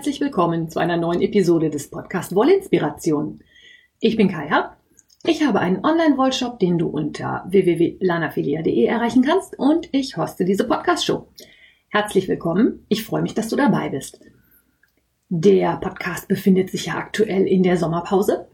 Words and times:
Herzlich 0.00 0.22
willkommen 0.22 0.70
zu 0.70 0.78
einer 0.78 0.96
neuen 0.96 1.20
Episode 1.20 1.68
des 1.68 1.90
Podcast 1.90 2.34
Wollinspiration. 2.34 3.40
Ich 3.98 4.16
bin 4.16 4.28
Kaya. 4.28 4.74
Ich 5.26 5.44
habe 5.46 5.60
einen 5.60 5.84
Online-Wollshop, 5.84 6.58
den 6.58 6.78
du 6.78 6.88
unter 6.88 7.44
www.lanafilia.de 7.50 8.82
erreichen 8.86 9.22
kannst 9.22 9.58
und 9.58 9.90
ich 9.92 10.16
hoste 10.16 10.46
diese 10.46 10.66
Podcast-Show. 10.66 11.28
Herzlich 11.90 12.28
willkommen. 12.28 12.86
Ich 12.88 13.04
freue 13.04 13.20
mich, 13.20 13.34
dass 13.34 13.50
du 13.50 13.56
dabei 13.56 13.90
bist. 13.90 14.18
Der 15.28 15.76
Podcast 15.76 16.28
befindet 16.28 16.70
sich 16.70 16.86
ja 16.86 16.94
aktuell 16.94 17.46
in 17.46 17.62
der 17.62 17.76
Sommerpause. 17.76 18.48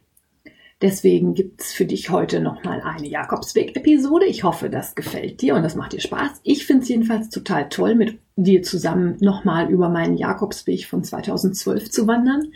Deswegen 0.83 1.33
gibt's 1.33 1.73
für 1.73 1.87
dich 1.87 2.11
heute 2.11 2.41
nochmal 2.41 2.83
eine 2.83 3.09
Jakobsweg-Episode. 3.09 4.27
Ich 4.27 4.45
hoffe, 4.45 4.69
das 4.69 4.95
gefällt 4.95 5.41
dir 5.41 5.55
und 5.55 5.62
das 5.62 5.75
macht 5.75 5.95
dir 5.95 6.01
Spaß. 6.01 6.41
Ich 6.43 6.66
finde 6.66 6.83
es 6.83 6.91
jedenfalls 6.91 7.30
total 7.30 7.71
toll, 7.71 7.95
mit 7.95 8.19
dir 8.37 8.62
zusammen 8.62 9.16
nochmal 9.21 9.71
über 9.71 9.89
meinen 9.89 10.19
Jakobsweg 10.19 10.85
von 10.85 11.02
2012 11.02 11.91
zu 11.91 12.07
wandern. 12.07 12.52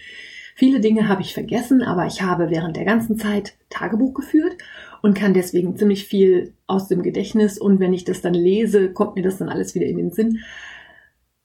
Viele 0.55 0.81
Dinge 0.81 1.09
habe 1.09 1.23
ich 1.23 1.33
vergessen, 1.33 1.81
aber 1.81 2.05
ich 2.05 2.21
habe 2.21 2.51
während 2.51 2.77
der 2.77 2.85
ganzen 2.85 3.19
Zeit 3.19 3.55
Tagebuch 3.71 4.13
geführt 4.13 4.59
und 5.01 5.15
kann 5.15 5.33
deswegen 5.33 5.79
ziemlich 5.79 6.05
viel 6.05 6.53
aus 6.67 6.89
dem 6.89 7.03
Gedächtnis 7.03 7.57
und 7.57 7.81
wenn 7.81 7.95
ich 7.95 8.05
das 8.05 8.21
dann 8.21 8.35
lese, 8.35 8.93
kommt 8.93 9.17
mir 9.17 9.23
das 9.23 9.39
dann 9.39 9.49
alles 9.49 9.75
wieder 9.75 9.87
in 9.87 9.97
den 9.97 10.11
Sinn. 10.11 10.41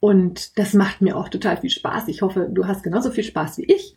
Und 0.02 0.60
das 0.60 0.74
macht 0.74 1.02
mir 1.02 1.16
auch 1.16 1.30
total 1.30 1.56
viel 1.56 1.70
Spaß. 1.70 2.10
Ich 2.10 2.22
hoffe, 2.22 2.50
du 2.52 2.68
hast 2.68 2.84
genauso 2.84 3.12
viel 3.12 3.24
Spaß 3.24 3.60
wie 3.60 3.74
ich. 3.74 3.96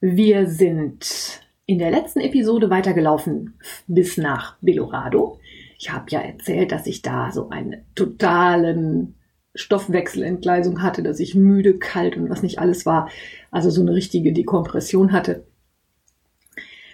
Wir 0.00 0.46
sind 0.46 1.43
in 1.66 1.78
der 1.78 1.90
letzten 1.90 2.20
Episode 2.20 2.70
weitergelaufen 2.70 3.54
bis 3.86 4.16
nach 4.16 4.56
Belorado. 4.60 5.38
Ich 5.78 5.92
habe 5.92 6.06
ja 6.10 6.20
erzählt, 6.20 6.72
dass 6.72 6.86
ich 6.86 7.02
da 7.02 7.30
so 7.32 7.48
einen 7.48 7.84
totalen 7.94 9.14
Stoffwechselentgleisung 9.54 10.82
hatte, 10.82 11.02
dass 11.02 11.20
ich 11.20 11.34
müde, 11.34 11.78
kalt 11.78 12.16
und 12.16 12.28
was 12.28 12.42
nicht 12.42 12.58
alles 12.58 12.86
war, 12.86 13.08
also 13.50 13.70
so 13.70 13.82
eine 13.82 13.94
richtige 13.94 14.32
Dekompression 14.32 15.12
hatte. 15.12 15.46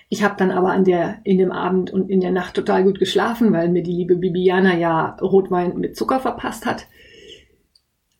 Ich 0.09 0.25
habe 0.25 0.35
dann 0.37 0.51
aber 0.51 0.73
an 0.73 0.85
der, 0.85 1.19
in 1.25 1.39
dem 1.39 1.53
Abend 1.53 1.93
und 1.93 2.11
in 2.11 2.21
der 2.21 2.33
Nacht 2.33 2.55
total 2.55 2.83
gut 2.85 2.99
geschlafen, 2.99 3.53
weil 3.53 3.69
mir 3.69 3.83
die 3.83 3.93
liebe 3.93 4.17
Bibiana 4.17 4.77
ja 4.77 5.17
Rotwein 5.21 5.79
mit 5.79 5.97
Zucker 5.97 6.21
verpasst 6.21 6.67
hat. 6.67 6.87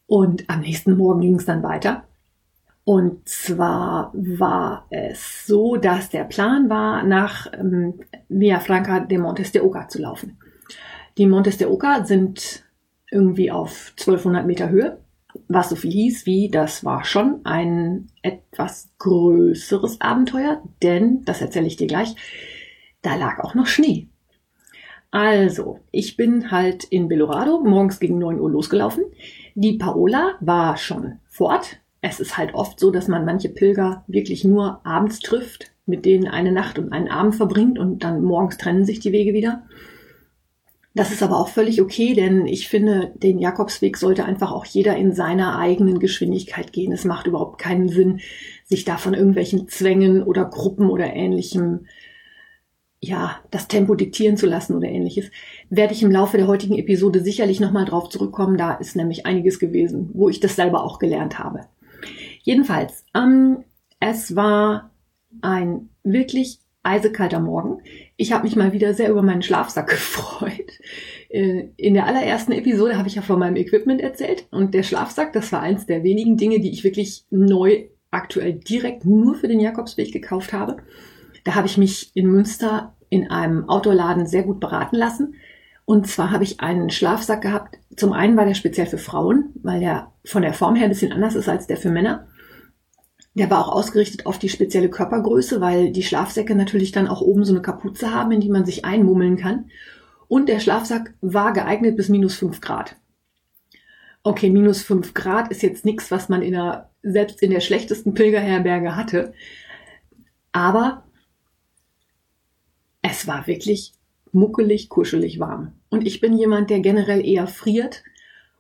Und 0.07 0.49
am 0.49 0.61
nächsten 0.61 0.97
Morgen 0.97 1.21
ging 1.21 1.35
es 1.35 1.47
dann 1.47 1.63
weiter. 1.63 2.05
Und 2.91 3.29
zwar 3.29 4.11
war 4.15 4.89
es 4.91 5.47
so, 5.47 5.77
dass 5.77 6.11
der 6.11 6.25
Plan 6.25 6.69
war, 6.69 7.05
nach 7.05 7.47
ähm, 7.53 8.01
Via 8.29 8.59
Franca 8.59 8.99
de 8.99 9.17
Montes 9.17 9.53
de 9.53 9.63
Oca 9.63 9.87
zu 9.87 10.03
laufen. 10.03 10.39
Die 11.17 11.29
Montes 11.29 11.57
de 11.57 11.69
Oca 11.69 12.05
sind 12.05 12.65
irgendwie 13.09 13.53
auf 13.53 13.93
1200 13.97 14.45
Meter 14.45 14.71
Höhe, 14.71 14.99
was 15.47 15.69
so 15.69 15.77
viel 15.77 15.93
hieß 15.93 16.27
wie, 16.27 16.51
das 16.51 16.85
war 16.85 17.05
schon 17.05 17.43
ein 17.45 18.09
etwas 18.23 18.91
größeres 18.99 20.01
Abenteuer, 20.01 20.61
denn, 20.83 21.25
das 21.25 21.41
erzähle 21.41 21.69
ich 21.69 21.77
dir 21.77 21.87
gleich, 21.87 22.17
da 23.03 23.15
lag 23.15 23.39
auch 23.39 23.55
noch 23.55 23.69
Schnee. 23.69 24.09
Also, 25.13 25.79
ich 25.93 26.17
bin 26.17 26.51
halt 26.51 26.83
in 26.83 27.07
Belorado 27.07 27.61
morgens 27.61 28.01
gegen 28.01 28.19
9 28.19 28.41
Uhr 28.41 28.51
losgelaufen. 28.51 29.05
Die 29.55 29.79
Paola 29.79 30.35
war 30.41 30.77
schon 30.77 31.21
fort. 31.29 31.80
Es 32.01 32.21
ist 32.21 32.39
halt 32.39 32.55
oft 32.55 32.81
so, 32.81 32.91
dass 32.91 33.09
man 33.09 33.25
manche 33.25 33.49
Pilger 33.49 34.05
wirklich 34.07 34.45
nur 34.45 34.85
abends 34.87 35.21
trifft, 35.21 35.73
mit 35.87 36.05
denen 36.05 36.29
eine 36.29 36.53
Nacht 36.53 36.79
und 36.79 36.93
einen 36.93 37.09
Abend 37.09 37.35
verbringt 37.35 37.79
und 37.79 38.05
dann 38.05 38.23
morgens 38.23 38.57
trennen 38.57 38.85
sich 38.85 39.01
die 39.01 39.13
Wege 39.13 39.35
wieder. 39.35 39.63
Das 40.95 41.13
ist 41.13 41.23
aber 41.23 41.39
auch 41.39 41.49
völlig 41.49 41.81
okay, 41.81 42.15
denn 42.15 42.47
ich 42.47 42.69
finde, 42.69 43.13
den 43.15 43.39
Jakobsweg 43.39 43.97
sollte 43.97 44.25
einfach 44.25 44.51
auch 44.51 44.65
jeder 44.65 44.97
in 44.97 45.13
seiner 45.13 45.57
eigenen 45.59 46.01
Geschwindigkeit 46.01 46.73
gehen. 46.73 46.93
Es 46.93 47.05
macht 47.05 47.27
überhaupt 47.27 47.61
keinen 47.61 47.89
Sinn, 47.89 48.21
sich 48.65 48.85
da 48.85 48.97
von 48.97 49.15
irgendwelchen 49.15 49.69
Zwängen 49.69 50.23
oder 50.23 50.45
Gruppen 50.47 50.91
oder 50.91 51.15
ähnlichem 51.15 51.87
ja, 53.03 53.39
das 53.51 53.67
Tempo 53.67 53.95
diktieren 53.95 54.37
zu 54.37 54.47
lassen 54.47 54.77
oder 54.77 54.89
ähnliches, 54.89 55.31
werde 55.71 55.95
ich 55.95 56.03
im 56.03 56.11
Laufe 56.11 56.37
der 56.37 56.47
heutigen 56.47 56.77
Episode 56.77 57.21
sicherlich 57.21 57.59
nochmal 57.59 57.87
drauf 57.87 58.11
zurückkommen. 58.11 58.59
Da 58.59 58.75
ist 58.75 58.95
nämlich 58.95 59.25
einiges 59.25 59.59
gewesen, 59.59 60.11
wo 60.13 60.29
ich 60.29 60.41
das 60.41 60.57
selber 60.57 60.85
auch 60.85 60.99
gelernt 60.99 61.39
habe. 61.39 61.61
Jedenfalls, 62.43 63.05
ähm, 63.15 63.65
es 63.99 64.35
war 64.35 64.91
ein 65.43 65.91
wirklich 66.03 66.61
eisekalter 66.83 67.41
Morgen. 67.41 67.83
Ich 68.17 68.33
habe 68.33 68.45
mich 68.45 68.57
mal 68.57 68.73
wieder 68.73 68.95
sehr 68.95 69.11
über 69.11 69.23
meinen 69.23 69.43
Schlafsack 69.43 69.89
gefreut. 69.91 70.73
Äh, 71.29 71.69
in 71.77 71.95
der 71.95 72.07
allerersten 72.07 72.53
Episode 72.53 72.97
habe 72.97 73.09
ich 73.09 73.15
ja 73.15 73.23
von 73.23 73.39
meinem 73.39 73.57
Equipment 73.57 74.01
erzählt 74.01 74.47
und 74.51 74.75
der 74.75 74.83
Schlafsack, 74.83 75.33
das 75.33 75.53
war 75.53 75.61
eins 75.61 75.87
der 75.87 76.03
wenigen 76.03 76.37
Dinge, 76.37 76.61
die 76.61 76.71
ich 76.71 76.85
wirklich 76.85 77.25
neu 77.31 77.89
aktuell 78.11 78.55
direkt 78.55 79.05
nur 79.05 79.35
für 79.35 79.49
den 79.49 79.61
Jakobsweg 79.61 80.13
gekauft 80.13 80.53
habe. 80.53 80.79
Da 81.45 81.55
habe 81.55 81.67
ich 81.67 81.79
mich 81.79 82.11
in 82.15 82.27
Münster 82.27 82.97
in 83.09 83.31
einem 83.31 83.69
Outdoor-Laden 83.69 84.27
sehr 84.27 84.43
gut 84.43 84.61
beraten 84.61 84.97
lassen. 84.97 85.35
Und 85.85 86.07
zwar 86.07 86.31
habe 86.31 86.45
ich 86.45 86.61
einen 86.61 86.91
Schlafsack 86.91 87.43
gehabt. 87.43 87.79
Zum 87.97 88.13
einen 88.13 88.37
war 88.37 88.47
der 88.47 88.55
speziell 88.55 88.87
für 88.87 88.99
Frauen, 88.99 89.51
weil 89.63 89.81
der 89.81 90.13
von 90.25 90.43
der 90.43 90.55
Form 90.55 90.77
her 90.77 90.85
ein 90.85 90.91
bisschen 90.91 91.13
anders 91.13 91.35
ist 91.35 91.49
als 91.49 91.67
der 91.67 91.77
für 91.77 91.91
Männer. 91.91 92.29
Der 93.41 93.49
war 93.49 93.67
auch 93.67 93.73
ausgerichtet 93.73 94.27
auf 94.27 94.39
die 94.39 94.51
spezielle 94.51 94.91
Körpergröße, 94.91 95.63
weil 95.63 95.93
die 95.93 96.03
Schlafsäcke 96.03 96.55
natürlich 96.55 96.93
dann 96.93 97.09
auch 97.09 97.23
oben 97.23 97.47
so 97.47 97.55
eine 97.55 97.63
Kapuze 97.63 98.13
haben, 98.13 98.33
in 98.33 98.43
die 98.43 98.51
man 98.51 98.67
sich 98.67 98.85
einmummeln 98.85 99.39
kann. 99.39 99.71
Und 100.29 100.51
der 100.51 100.61
Schlafsack 100.61 101.15
war 101.23 101.55
geeignet 101.55 101.97
bis 101.97 102.11
minus 102.11 102.35
fünf 102.35 102.61
Grad. 102.61 102.97
Okay, 104.23 104.51
minus 104.51 104.83
fünf 104.83 105.15
Grad 105.15 105.51
ist 105.51 105.63
jetzt 105.63 105.87
nichts, 105.87 106.11
was 106.11 106.29
man 106.29 106.43
in 106.43 106.53
der, 106.53 106.91
selbst 107.03 107.43
in 107.43 107.51
der 107.51 107.61
schlechtesten 107.61 108.13
Pilgerherberge 108.13 108.95
hatte. 108.95 109.33
Aber 110.53 111.05
es 113.01 113.27
war 113.27 113.47
wirklich 113.47 113.95
muckelig, 114.33 114.91
kuschelig 114.91 115.41
warm. 115.41 115.73
Und 115.89 116.07
ich 116.07 116.21
bin 116.21 116.37
jemand, 116.37 116.69
der 116.69 116.81
generell 116.81 117.25
eher 117.25 117.47
friert. 117.47 118.05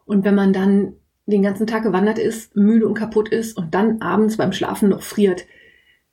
Und 0.07 0.25
wenn 0.25 0.35
man 0.35 0.55
dann 0.55 0.95
den 1.31 1.43
ganzen 1.43 1.67
Tag 1.67 1.83
gewandert 1.83 2.19
ist, 2.19 2.57
müde 2.57 2.87
und 2.87 2.95
kaputt 2.95 3.29
ist 3.29 3.57
und 3.57 3.75
dann 3.75 4.01
abends 4.01 4.37
beim 4.37 4.53
Schlafen 4.53 4.89
noch 4.89 5.03
friert, 5.03 5.47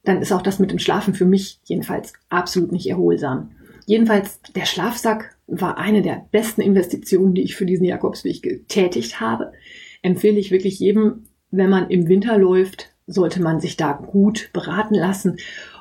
dann 0.03 0.21
ist 0.21 0.31
auch 0.31 0.41
das 0.41 0.59
mit 0.59 0.71
dem 0.71 0.79
Schlafen 0.79 1.13
für 1.13 1.25
mich 1.25 1.59
jedenfalls 1.65 2.13
absolut 2.29 2.71
nicht 2.71 2.89
erholsam. 2.89 3.51
Jedenfalls, 3.85 4.41
der 4.55 4.65
Schlafsack 4.65 5.37
war 5.47 5.77
eine 5.77 6.01
der 6.01 6.25
besten 6.31 6.61
Investitionen, 6.61 7.33
die 7.33 7.43
ich 7.43 7.55
für 7.55 7.65
diesen 7.65 7.85
Jakobsweg 7.85 8.41
getätigt 8.41 9.19
habe. 9.19 9.53
Empfehle 10.01 10.39
ich 10.39 10.51
wirklich 10.51 10.79
jedem, 10.79 11.23
wenn 11.51 11.69
man 11.69 11.89
im 11.89 12.07
Winter 12.07 12.37
läuft, 12.37 12.91
sollte 13.07 13.41
man 13.41 13.59
sich 13.59 13.77
da 13.77 13.93
gut 13.93 14.49
beraten 14.53 14.95
lassen. 14.95 15.37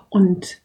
Und 0.09 0.61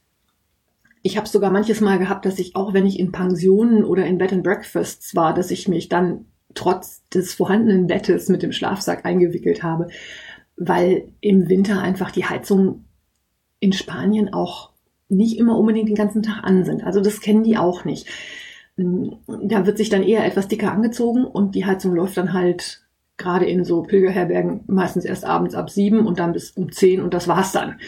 ich 1.02 1.18
habe 1.18 1.28
sogar 1.28 1.52
manches 1.52 1.82
Mal 1.82 1.98
gehabt, 1.98 2.26
dass 2.26 2.38
ich 2.38 2.56
auch, 2.56 2.74
wenn 2.74 2.86
ich 2.86 3.00
in 3.00 3.12
Pensionen 3.12 3.84
oder 3.84 4.06
in 4.06 4.20
Bed 4.20 4.34
and 4.34 4.44
Breakfasts 4.44 5.16
war, 5.16 5.34
dass 5.34 5.50
ich 5.50 5.68
mich 5.68 5.90
dann 5.90 6.26
trotz 6.54 7.08
des 7.10 7.34
vorhandenen 7.34 7.88
Bettes 7.88 8.30
mit 8.30 8.44
dem 8.44 8.52
Schlafsack 8.52 9.06
eingewickelt 9.06 9.64
habe, 9.64 9.88
weil 10.56 11.10
im 11.22 11.50
Winter 11.50 11.82
einfach 11.82 12.12
die 12.12 12.26
Heizungen 12.26 12.86
in 13.60 13.74
Spanien 13.74 14.34
auch 14.34 14.72
nicht 15.10 15.38
immer 15.38 15.58
unbedingt 15.58 15.90
den 15.90 15.96
ganzen 15.96 16.24
Tag 16.24 16.44
an 16.44 16.64
sind. 16.66 16.84
Also 16.84 17.02
das 17.02 17.22
kennen 17.22 17.44
die 17.44 17.58
auch 17.58 17.86
nicht. 17.86 18.08
Da 18.78 19.66
wird 19.66 19.78
sich 19.78 19.90
dann 19.90 20.04
eher 20.04 20.26
etwas 20.26 20.48
dicker 20.48 20.72
angezogen 20.72 21.26
und 21.26 21.56
die 21.56 21.66
Heizung 21.66 21.94
läuft 21.94 22.18
dann 22.18 22.34
halt 22.34 22.82
gerade 23.18 23.46
in 23.46 23.64
so 23.64 23.84
Pilgerherbergen 23.84 24.62
meistens 24.68 25.06
erst 25.06 25.26
abends 25.26 25.54
ab 25.54 25.70
sieben 25.70 26.08
und 26.08 26.20
dann 26.20 26.34
bis 26.34 26.52
um 26.52 26.72
zehn 26.72 27.02
und 27.02 27.14
das 27.14 27.28
war's 27.28 27.52
dann. 27.52 27.80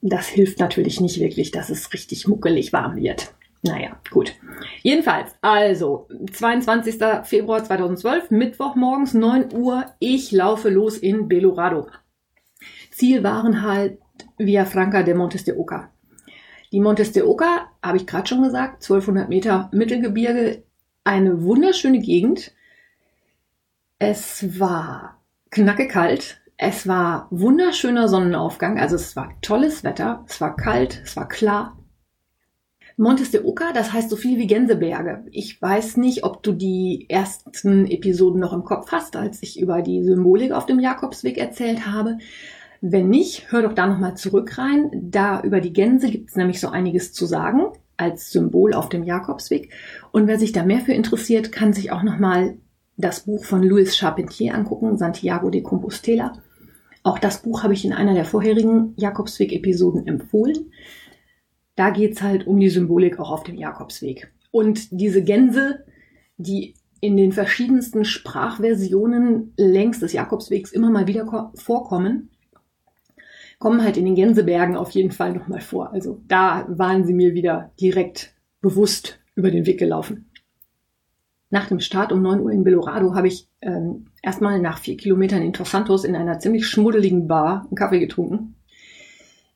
Das 0.00 0.26
hilft 0.26 0.58
natürlich 0.58 1.00
nicht 1.00 1.20
wirklich, 1.20 1.50
dass 1.50 1.70
es 1.70 1.92
richtig 1.92 2.26
muckelig 2.26 2.72
warm 2.72 2.96
wird. 2.96 3.34
Naja, 3.62 4.00
gut. 4.10 4.34
Jedenfalls, 4.82 5.34
also 5.40 6.08
22. 6.32 6.96
Februar 7.24 7.64
2012, 7.64 8.30
Mittwoch 8.30 8.76
morgens 8.76 9.14
9 9.14 9.52
Uhr. 9.52 9.86
Ich 9.98 10.30
laufe 10.30 10.68
los 10.70 10.96
in 10.96 11.28
Belorado. 11.28 11.88
Ziel 12.92 13.22
waren 13.22 13.62
halt 13.62 13.98
Via 14.36 14.64
Franca 14.64 15.02
de 15.02 15.14
Montes 15.14 15.44
de 15.44 15.56
Oca. 15.56 15.90
Die 16.72 16.80
Montes 16.80 17.12
de 17.12 17.22
Oca, 17.22 17.68
habe 17.82 17.96
ich 17.96 18.06
gerade 18.06 18.26
schon 18.26 18.42
gesagt, 18.42 18.82
1200 18.82 19.28
Meter 19.28 19.70
Mittelgebirge, 19.72 20.64
eine 21.04 21.42
wunderschöne 21.42 22.00
Gegend. 22.00 22.52
Es 23.98 24.60
war 24.60 25.20
knacke 25.50 25.88
kalt. 25.88 26.40
Es 26.56 26.86
war 26.88 27.28
wunderschöner 27.30 28.08
Sonnenaufgang, 28.08 28.78
also 28.78 28.96
es 28.96 29.14
war 29.14 29.32
tolles 29.42 29.84
Wetter. 29.84 30.24
Es 30.28 30.40
war 30.40 30.56
kalt, 30.56 31.00
es 31.04 31.16
war 31.16 31.28
klar. 31.28 31.77
Montes 33.00 33.30
de 33.30 33.44
Oca, 33.44 33.72
das 33.72 33.92
heißt 33.92 34.10
so 34.10 34.16
viel 34.16 34.38
wie 34.38 34.48
Gänseberge. 34.48 35.22
Ich 35.30 35.62
weiß 35.62 35.98
nicht, 35.98 36.24
ob 36.24 36.42
du 36.42 36.50
die 36.50 37.06
ersten 37.08 37.86
Episoden 37.86 38.40
noch 38.40 38.52
im 38.52 38.64
Kopf 38.64 38.90
hast, 38.90 39.14
als 39.14 39.40
ich 39.40 39.60
über 39.60 39.82
die 39.82 40.02
Symbolik 40.02 40.50
auf 40.50 40.66
dem 40.66 40.80
Jakobsweg 40.80 41.38
erzählt 41.38 41.86
habe. 41.86 42.18
Wenn 42.80 43.08
nicht, 43.08 43.52
hör 43.52 43.62
doch 43.62 43.72
da 43.72 43.86
nochmal 43.86 44.16
zurück 44.16 44.58
rein. 44.58 44.90
Da 44.92 45.40
über 45.42 45.60
die 45.60 45.72
Gänse 45.72 46.10
gibt 46.10 46.30
es 46.30 46.36
nämlich 46.36 46.58
so 46.58 46.70
einiges 46.70 47.12
zu 47.12 47.24
sagen 47.24 47.68
als 47.96 48.32
Symbol 48.32 48.74
auf 48.74 48.88
dem 48.88 49.04
Jakobsweg. 49.04 49.72
Und 50.10 50.26
wer 50.26 50.38
sich 50.40 50.50
da 50.50 50.64
mehr 50.64 50.80
für 50.80 50.92
interessiert, 50.92 51.52
kann 51.52 51.72
sich 51.72 51.92
auch 51.92 52.02
nochmal 52.02 52.58
das 52.96 53.20
Buch 53.20 53.44
von 53.44 53.62
Louis 53.62 53.96
Charpentier 53.96 54.56
angucken, 54.56 54.98
Santiago 54.98 55.50
de 55.50 55.62
Compostela. 55.62 56.32
Auch 57.04 57.20
das 57.20 57.42
Buch 57.42 57.62
habe 57.62 57.74
ich 57.74 57.84
in 57.84 57.92
einer 57.92 58.14
der 58.14 58.24
vorherigen 58.24 58.94
Jakobsweg-Episoden 58.96 60.08
empfohlen. 60.08 60.72
Da 61.78 61.90
geht's 61.90 62.22
halt 62.22 62.44
um 62.48 62.58
die 62.58 62.70
Symbolik 62.70 63.20
auch 63.20 63.30
auf 63.30 63.44
dem 63.44 63.54
Jakobsweg. 63.54 64.32
Und 64.50 64.88
diese 64.90 65.22
Gänse, 65.22 65.84
die 66.36 66.74
in 67.00 67.16
den 67.16 67.30
verschiedensten 67.30 68.04
Sprachversionen 68.04 69.52
längs 69.56 70.00
des 70.00 70.12
Jakobswegs 70.12 70.72
immer 70.72 70.90
mal 70.90 71.06
wieder 71.06 71.52
vorkommen, 71.54 72.30
kommen 73.60 73.84
halt 73.84 73.96
in 73.96 74.06
den 74.06 74.16
Gänsebergen 74.16 74.74
auf 74.74 74.90
jeden 74.90 75.12
Fall 75.12 75.32
nochmal 75.32 75.60
vor. 75.60 75.92
Also 75.92 76.20
da 76.26 76.66
waren 76.68 77.04
sie 77.04 77.14
mir 77.14 77.34
wieder 77.34 77.70
direkt 77.80 78.34
bewusst 78.60 79.20
über 79.36 79.52
den 79.52 79.64
Weg 79.64 79.78
gelaufen. 79.78 80.32
Nach 81.48 81.68
dem 81.68 81.78
Start 81.78 82.10
um 82.10 82.22
9 82.22 82.40
Uhr 82.40 82.50
in 82.50 82.64
Belorado 82.64 83.14
habe 83.14 83.28
ich 83.28 83.46
ähm, 83.60 84.06
erstmal 84.20 84.60
nach 84.60 84.78
vier 84.78 84.96
Kilometern 84.96 85.42
in 85.42 85.52
Tos 85.52 85.70
Santos 85.70 86.02
in 86.02 86.16
einer 86.16 86.40
ziemlich 86.40 86.66
schmuddeligen 86.66 87.28
Bar 87.28 87.66
einen 87.68 87.76
Kaffee 87.76 88.00
getrunken. 88.00 88.56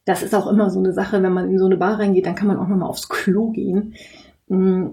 Das 0.04 0.22
ist 0.22 0.34
auch 0.34 0.46
immer 0.46 0.70
so 0.70 0.78
eine 0.78 0.92
Sache, 0.92 1.22
wenn 1.22 1.32
man 1.32 1.50
in 1.50 1.58
so 1.58 1.66
eine 1.66 1.76
Bar 1.76 1.98
reingeht, 1.98 2.26
dann 2.26 2.34
kann 2.34 2.48
man 2.48 2.58
auch 2.58 2.68
nochmal 2.68 2.88
aufs 2.88 3.08
Klo 3.08 3.50
gehen. 3.50 3.94
Mm. 4.48 4.88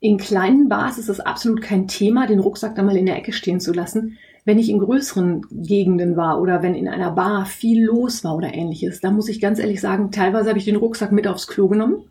In 0.00 0.16
kleinen 0.16 0.68
Bars 0.68 0.98
ist 0.98 1.08
es 1.08 1.20
absolut 1.20 1.62
kein 1.62 1.86
Thema, 1.86 2.26
den 2.26 2.40
Rucksack 2.40 2.74
da 2.74 2.82
mal 2.82 2.96
in 2.96 3.06
der 3.06 3.16
Ecke 3.16 3.32
stehen 3.32 3.60
zu 3.60 3.72
lassen. 3.72 4.18
Wenn 4.44 4.58
ich 4.58 4.68
in 4.68 4.80
größeren 4.80 5.46
Gegenden 5.52 6.16
war 6.16 6.40
oder 6.40 6.62
wenn 6.62 6.74
in 6.74 6.88
einer 6.88 7.12
Bar 7.12 7.46
viel 7.46 7.84
los 7.84 8.24
war 8.24 8.34
oder 8.34 8.52
ähnliches, 8.52 9.00
da 9.00 9.12
muss 9.12 9.28
ich 9.28 9.40
ganz 9.40 9.60
ehrlich 9.60 9.80
sagen, 9.80 10.10
teilweise 10.10 10.48
habe 10.48 10.58
ich 10.58 10.64
den 10.64 10.74
Rucksack 10.74 11.12
mit 11.12 11.28
aufs 11.28 11.46
Klo 11.46 11.68
genommen 11.68 12.04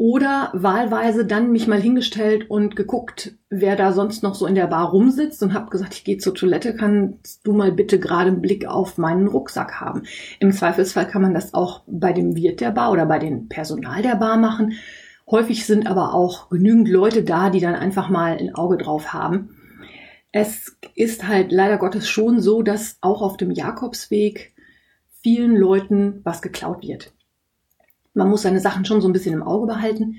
oder 0.00 0.48
wahlweise 0.54 1.26
dann 1.26 1.52
mich 1.52 1.66
mal 1.66 1.78
hingestellt 1.78 2.48
und 2.48 2.74
geguckt, 2.74 3.32
wer 3.50 3.76
da 3.76 3.92
sonst 3.92 4.22
noch 4.22 4.34
so 4.34 4.46
in 4.46 4.54
der 4.54 4.66
Bar 4.66 4.92
rumsitzt 4.92 5.42
und 5.42 5.52
habe 5.52 5.68
gesagt, 5.68 5.92
ich 5.92 6.04
gehe 6.04 6.16
zur 6.16 6.34
Toilette, 6.34 6.74
kannst 6.74 7.46
du 7.46 7.52
mal 7.52 7.70
bitte 7.70 8.00
gerade 8.00 8.30
einen 8.30 8.40
Blick 8.40 8.66
auf 8.66 8.96
meinen 8.96 9.28
Rucksack 9.28 9.78
haben. 9.78 10.04
Im 10.38 10.52
Zweifelsfall 10.52 11.06
kann 11.06 11.20
man 11.20 11.34
das 11.34 11.52
auch 11.52 11.82
bei 11.86 12.14
dem 12.14 12.34
Wirt 12.34 12.62
der 12.62 12.70
Bar 12.70 12.92
oder 12.92 13.04
bei 13.04 13.18
dem 13.18 13.50
Personal 13.50 14.00
der 14.00 14.14
Bar 14.14 14.38
machen. 14.38 14.72
Häufig 15.30 15.66
sind 15.66 15.86
aber 15.86 16.14
auch 16.14 16.48
genügend 16.48 16.88
Leute 16.88 17.22
da, 17.22 17.50
die 17.50 17.60
dann 17.60 17.74
einfach 17.74 18.08
mal 18.08 18.38
ein 18.38 18.54
Auge 18.54 18.78
drauf 18.78 19.12
haben. 19.12 19.50
Es 20.32 20.78
ist 20.94 21.28
halt 21.28 21.52
leider 21.52 21.76
Gottes 21.76 22.08
schon 22.08 22.40
so, 22.40 22.62
dass 22.62 22.96
auch 23.02 23.20
auf 23.20 23.36
dem 23.36 23.50
Jakobsweg 23.50 24.54
vielen 25.22 25.54
Leuten 25.56 26.22
was 26.24 26.40
geklaut 26.40 26.82
wird. 26.82 27.12
Man 28.14 28.28
muss 28.28 28.42
seine 28.42 28.60
Sachen 28.60 28.84
schon 28.84 29.00
so 29.00 29.08
ein 29.08 29.12
bisschen 29.12 29.34
im 29.34 29.42
Auge 29.42 29.66
behalten. 29.66 30.16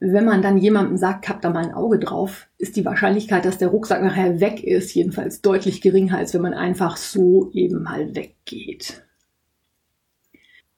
Wenn 0.00 0.24
man 0.24 0.40
dann 0.40 0.56
jemandem 0.56 0.96
sagt, 0.96 1.28
hab 1.28 1.42
da 1.42 1.50
mal 1.50 1.64
ein 1.64 1.74
Auge 1.74 1.98
drauf, 1.98 2.48
ist 2.56 2.76
die 2.76 2.84
Wahrscheinlichkeit, 2.84 3.44
dass 3.44 3.58
der 3.58 3.68
Rucksack 3.68 4.02
nachher 4.02 4.40
weg 4.40 4.64
ist, 4.64 4.94
jedenfalls 4.94 5.42
deutlich 5.42 5.82
geringer, 5.82 6.16
als 6.16 6.32
wenn 6.32 6.40
man 6.40 6.54
einfach 6.54 6.96
so 6.96 7.50
eben 7.52 7.82
mal 7.82 8.14
weggeht. 8.14 9.02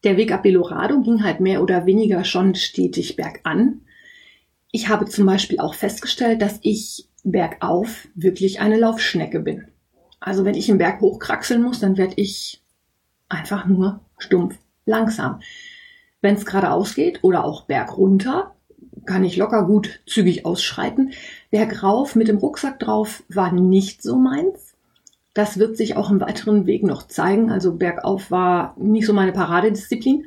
Der 0.02 0.16
Weg 0.16 0.32
ab 0.32 0.42
Belorado 0.42 1.00
ging 1.00 1.22
halt 1.22 1.38
mehr 1.38 1.62
oder 1.62 1.86
weniger 1.86 2.24
schon 2.24 2.56
stetig 2.56 3.14
bergan. 3.14 3.82
Ich 4.72 4.88
habe 4.88 5.04
zum 5.04 5.26
Beispiel 5.26 5.60
auch 5.60 5.74
festgestellt, 5.74 6.42
dass 6.42 6.58
ich 6.62 7.08
bergauf 7.22 8.08
wirklich 8.16 8.60
eine 8.60 8.78
Laufschnecke 8.78 9.38
bin. 9.38 9.68
Also 10.18 10.44
wenn 10.44 10.54
ich 10.54 10.68
einen 10.68 10.78
Berg 10.78 11.00
hochkraxeln 11.00 11.62
muss, 11.62 11.78
dann 11.78 11.96
werde 11.96 12.14
ich 12.16 12.62
einfach 13.28 13.66
nur 13.66 14.00
stumpf 14.18 14.58
langsam. 14.84 15.40
Wenn 16.22 16.36
es 16.36 16.46
geradeaus 16.46 16.94
geht 16.94 17.22
oder 17.22 17.44
auch 17.44 17.64
bergunter, 17.64 18.54
kann 19.04 19.24
ich 19.24 19.36
locker 19.36 19.66
gut 19.66 20.00
zügig 20.06 20.46
ausschreiten. 20.46 21.10
Bergauf 21.50 22.14
mit 22.14 22.28
dem 22.28 22.38
Rucksack 22.38 22.78
drauf 22.78 23.24
war 23.28 23.52
nicht 23.52 24.02
so 24.02 24.16
meins. 24.16 24.74
Das 25.34 25.58
wird 25.58 25.76
sich 25.76 25.96
auch 25.96 26.10
im 26.10 26.20
weiteren 26.20 26.66
Weg 26.66 26.84
noch 26.84 27.08
zeigen. 27.08 27.50
Also 27.50 27.74
bergauf 27.74 28.30
war 28.30 28.76
nicht 28.78 29.06
so 29.06 29.12
meine 29.12 29.32
Paradedisziplin. 29.32 30.26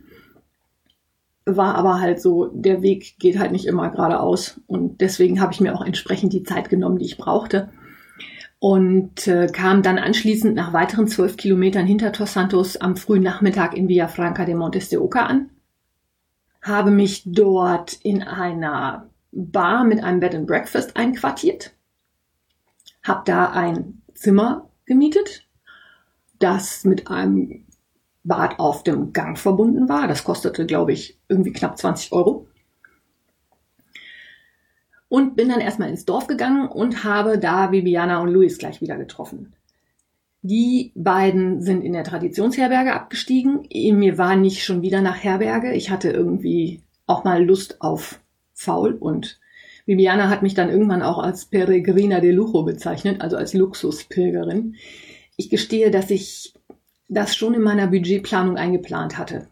War 1.45 1.75
aber 1.75 2.01
halt 2.01 2.21
so, 2.21 2.47
der 2.47 2.81
Weg 2.81 3.17
geht 3.17 3.39
halt 3.39 3.53
nicht 3.53 3.65
immer 3.65 3.89
geradeaus. 3.89 4.59
Und 4.67 4.99
deswegen 4.99 5.39
habe 5.39 5.53
ich 5.53 5.61
mir 5.61 5.75
auch 5.75 5.85
entsprechend 5.85 6.33
die 6.33 6.43
Zeit 6.43 6.69
genommen, 6.69 6.97
die 6.97 7.05
ich 7.05 7.17
brauchte. 7.17 7.69
Und 8.59 9.27
äh, 9.27 9.47
kam 9.47 9.83
dann 9.83 9.99
anschließend 9.99 10.55
nach 10.55 10.73
weiteren 10.73 11.07
zwölf 11.07 11.37
Kilometern 11.37 11.85
hinter 11.85 12.11
Tos 12.11 12.33
Santos 12.33 12.77
am 12.77 12.97
frühen 12.97 13.23
Nachmittag 13.23 13.77
in 13.77 13.87
Villafranca 13.87 14.43
de 14.43 14.55
Montes 14.55 14.89
de 14.89 14.97
Oca 14.97 15.27
an 15.27 15.49
habe 16.65 16.89
mich 16.89 17.21
dort 17.25 17.93
in 17.93 18.23
einer 18.23 19.07
Bar 19.31 19.83
mit 19.83 20.03
einem 20.03 20.19
Bed 20.19 20.33
and 20.33 20.47
Breakfast 20.47 20.97
einquartiert, 20.97 21.75
habe 23.03 23.21
da 23.25 23.51
ein 23.51 24.01
Zimmer 24.15 24.67
gemietet, 24.85 25.47
das 26.39 26.83
mit 26.83 27.07
einem 27.07 27.65
Bad 28.23 28.59
auf 28.59 28.81
dem 28.81 29.13
Gang 29.13 29.37
verbunden 29.37 29.87
war. 29.87 30.07
Das 30.07 30.23
kostete, 30.23 30.65
glaube 30.65 30.91
ich, 30.91 31.19
irgendwie 31.27 31.53
knapp 31.53 31.77
20 31.77 32.11
Euro. 32.11 32.47
Und 35.07 35.35
bin 35.35 35.49
dann 35.49 35.61
erstmal 35.61 35.89
ins 35.89 36.05
Dorf 36.05 36.25
gegangen 36.25 36.67
und 36.67 37.03
habe 37.03 37.37
da 37.37 37.71
Viviana 37.71 38.21
und 38.21 38.29
Luis 38.29 38.57
gleich 38.57 38.81
wieder 38.81 38.97
getroffen. 38.97 39.55
Die 40.47 40.91
beiden 40.93 41.63
sind 41.63 41.81
in 41.81 41.93
der 41.93 42.03
Traditionsherberge 42.03 42.93
abgestiegen. 42.93 43.67
Mir 43.73 44.19
war 44.19 44.35
nicht 44.35 44.63
schon 44.63 44.83
wieder 44.83 45.01
nach 45.01 45.23
Herberge. 45.23 45.73
Ich 45.73 45.89
hatte 45.89 46.11
irgendwie 46.11 46.81
auch 47.07 47.23
mal 47.23 47.43
Lust 47.43 47.81
auf 47.81 48.19
faul 48.53 48.93
und 48.93 49.39
Viviana 49.87 50.29
hat 50.29 50.43
mich 50.43 50.53
dann 50.53 50.69
irgendwann 50.69 51.01
auch 51.01 51.17
als 51.17 51.45
Peregrina 51.45 52.19
de 52.19 52.31
Lujo 52.31 52.61
bezeichnet, 52.61 53.21
also 53.21 53.37
als 53.37 53.55
Luxuspilgerin. 53.55 54.75
Ich 55.35 55.49
gestehe, 55.49 55.89
dass 55.89 56.11
ich 56.11 56.53
das 57.09 57.35
schon 57.35 57.55
in 57.55 57.63
meiner 57.63 57.87
Budgetplanung 57.87 58.55
eingeplant 58.55 59.17
hatte. 59.17 59.47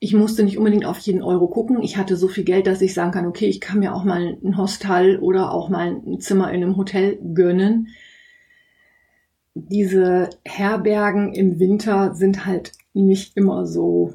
Ich 0.00 0.12
musste 0.12 0.42
nicht 0.42 0.58
unbedingt 0.58 0.86
auf 0.86 0.98
jeden 0.98 1.22
Euro 1.22 1.46
gucken. 1.46 1.80
Ich 1.82 1.96
hatte 1.96 2.16
so 2.16 2.26
viel 2.26 2.42
Geld, 2.42 2.66
dass 2.66 2.82
ich 2.82 2.94
sagen 2.94 3.12
kann, 3.12 3.26
okay, 3.26 3.46
ich 3.46 3.60
kann 3.60 3.78
mir 3.78 3.94
auch 3.94 4.02
mal 4.02 4.36
ein 4.44 4.56
Hostel 4.56 5.20
oder 5.20 5.52
auch 5.52 5.68
mal 5.68 6.00
ein 6.04 6.18
Zimmer 6.18 6.50
in 6.50 6.64
einem 6.64 6.76
Hotel 6.76 7.20
gönnen 7.32 7.86
diese 9.54 10.30
Herbergen 10.44 11.34
im 11.34 11.58
Winter 11.58 12.14
sind 12.14 12.46
halt 12.46 12.72
nicht 12.94 13.36
immer 13.36 13.66
so, 13.66 14.14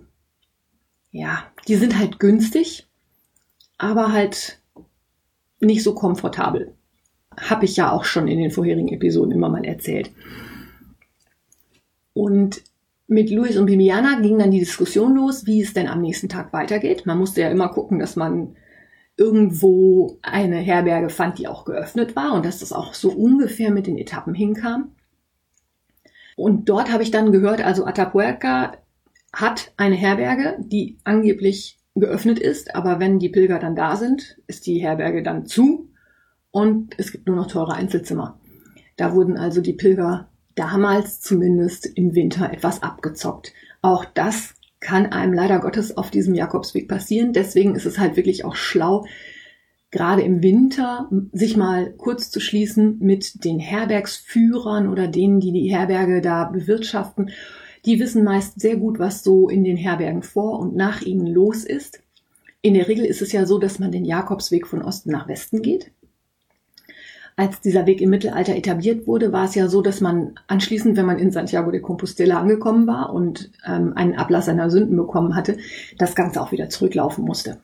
ja, 1.12 1.44
die 1.68 1.76
sind 1.76 1.98
halt 1.98 2.20
günstig, 2.20 2.88
aber 3.78 4.12
halt 4.12 4.60
nicht 5.60 5.84
so 5.84 5.94
komfortabel. 5.94 6.74
Habe 7.40 7.66
ich 7.66 7.76
ja 7.76 7.92
auch 7.92 8.04
schon 8.04 8.28
in 8.28 8.40
den 8.40 8.52
vorherigen 8.52 8.90
Episoden 8.90 9.32
immer 9.32 9.50
mal 9.50 9.66
erzählt. 9.66 10.12
Und 12.14 12.64
mit 13.08 13.30
Luis 13.30 13.58
und 13.58 13.68
Bimiana 13.68 14.20
ging 14.20 14.40
dann 14.40 14.52
die 14.52 14.60
Diskussion 14.60 15.16
los, 15.16 15.46
wie 15.46 15.62
es 15.62 15.74
denn 15.74 15.88
am 15.88 16.02
nächsten 16.02 16.30
Tag 16.30 16.52
weitergeht. 16.52 17.06
Man 17.06 17.20
musste 17.20 17.42
ja 17.42 17.50
immer 17.50 17.70
gucken, 17.70 18.00
dass 18.00 18.16
man 18.16 18.56
irgendwo 19.16 20.18
eine 20.22 20.58
Herberge 20.58 21.10
fand, 21.10 21.40
die 21.40 21.48
auch 21.48 21.64
geöffnet 21.64 22.16
war 22.16 22.34
und 22.34 22.46
dass 22.46 22.60
das 22.60 22.74
auch 22.74 22.94
so 22.94 23.12
ungefähr 23.12 23.72
mit 23.72 23.88
den 23.88 23.98
Etappen 23.98 24.34
hinkam. 24.34 24.92
Und 26.38 26.70
dort 26.70 26.92
habe 26.92 27.02
ich 27.02 27.10
dann 27.10 27.32
gehört, 27.32 27.66
also 27.66 27.88
Atapuerca 27.88 28.74
hat 29.34 29.74
eine 29.76 29.96
Herberge, 29.96 30.58
die 30.60 31.00
angeblich 31.04 31.80
geöffnet 31.96 32.38
ist, 32.38 32.76
aber 32.76 33.00
wenn 33.00 33.18
die 33.18 33.30
Pilger 33.30 33.58
dann 33.58 33.76
da 33.76 33.96
sind, 33.96 34.38
ist 34.46 34.68
die 34.68 34.78
Herberge 34.78 35.24
dann 35.24 35.48
zu 35.48 35.90
und 36.52 36.94
es 37.00 37.12
gibt 37.12 37.26
nur 37.26 37.36
noch 37.36 37.48
teure 37.48 37.74
Einzelzimmer. 37.74 38.40
Da 38.98 39.16
wurden 39.16 39.36
also 39.36 39.62
die 39.62 39.74
Pilger 39.74 40.30
damals 40.54 41.22
zumindest 41.22 41.88
im 41.88 42.14
Winter 42.14 42.54
etwas 42.54 42.84
abgezockt. 42.84 43.52
Auch 43.82 44.06
das 44.06 44.54
kann 44.80 45.08
einem 45.08 45.34
leider 45.34 45.58
Gottes 45.60 45.98
auf 45.98 46.12
diesem 46.12 46.36
Jakobsweg 46.36 46.88
passieren. 46.88 47.34
Deswegen 47.34 47.76
ist 47.76 47.88
es 47.88 47.98
halt 47.98 48.16
wirklich 48.16 48.46
auch 48.46 48.56
schlau, 48.56 49.08
gerade 49.92 50.22
im 50.22 50.44
Winter 50.44 51.10
sich 51.32 51.56
mal 51.56 51.94
kurz 51.98 52.30
zu 52.30 52.40
schließen 52.40 52.98
mit 53.00 53.44
den 53.46 53.60
Herbergsführern 53.60 54.88
oder 54.88 55.08
denen, 55.08 55.40
die 55.40 55.52
die 55.52 55.70
Herberge 55.70 56.22
da 56.22 56.46
bewirtschaften. 56.46 57.32
Die 57.86 58.00
wissen 58.00 58.24
meist 58.24 58.60
sehr 58.60 58.76
gut, 58.76 59.00
was 59.00 59.24
so 59.24 59.48
in 59.48 59.64
den 59.64 59.78
Herbergen 59.78 60.24
vor 60.24 60.60
und 60.60 60.76
nach 60.76 61.02
ihnen 61.02 61.26
los 61.26 61.64
ist. 61.64 62.02
In 62.62 62.74
der 62.74 62.88
Regel 62.88 63.06
ist 63.06 63.22
es 63.22 63.32
ja 63.32 63.46
so, 63.46 63.60
dass 63.60 63.80
man 63.80 63.92
den 63.92 64.04
Jakobsweg 64.04 64.68
von 64.68 64.82
Osten 64.82 65.12
nach 65.12 65.28
Westen 65.28 65.62
geht. 65.62 65.92
Als 67.38 67.62
dieser 67.62 67.86
Weg 67.86 68.02
im 68.02 68.10
Mittelalter 68.10 68.56
etabliert 68.56 69.06
wurde, 69.06 69.32
war 69.32 69.46
es 69.46 69.54
ja 69.54 69.68
so, 69.68 69.84
dass 69.84 70.02
man 70.02 70.40
anschließend, 70.48 70.98
wenn 70.98 71.06
man 71.06 71.20
in 71.20 71.32
Santiago 71.32 71.70
de 71.70 71.80
Compostela 71.80 72.40
angekommen 72.40 72.88
war 72.88 73.14
und 73.14 73.52
ähm, 73.66 73.94
einen 73.96 74.16
Ablass 74.16 74.48
seiner 74.48 74.72
Sünden 74.72 74.98
bekommen 74.98 75.36
hatte, 75.36 75.58
das 76.00 76.16
Ganze 76.16 76.42
auch 76.42 76.52
wieder 76.52 76.70
zurücklaufen 76.70 77.24
musste. 77.24 77.62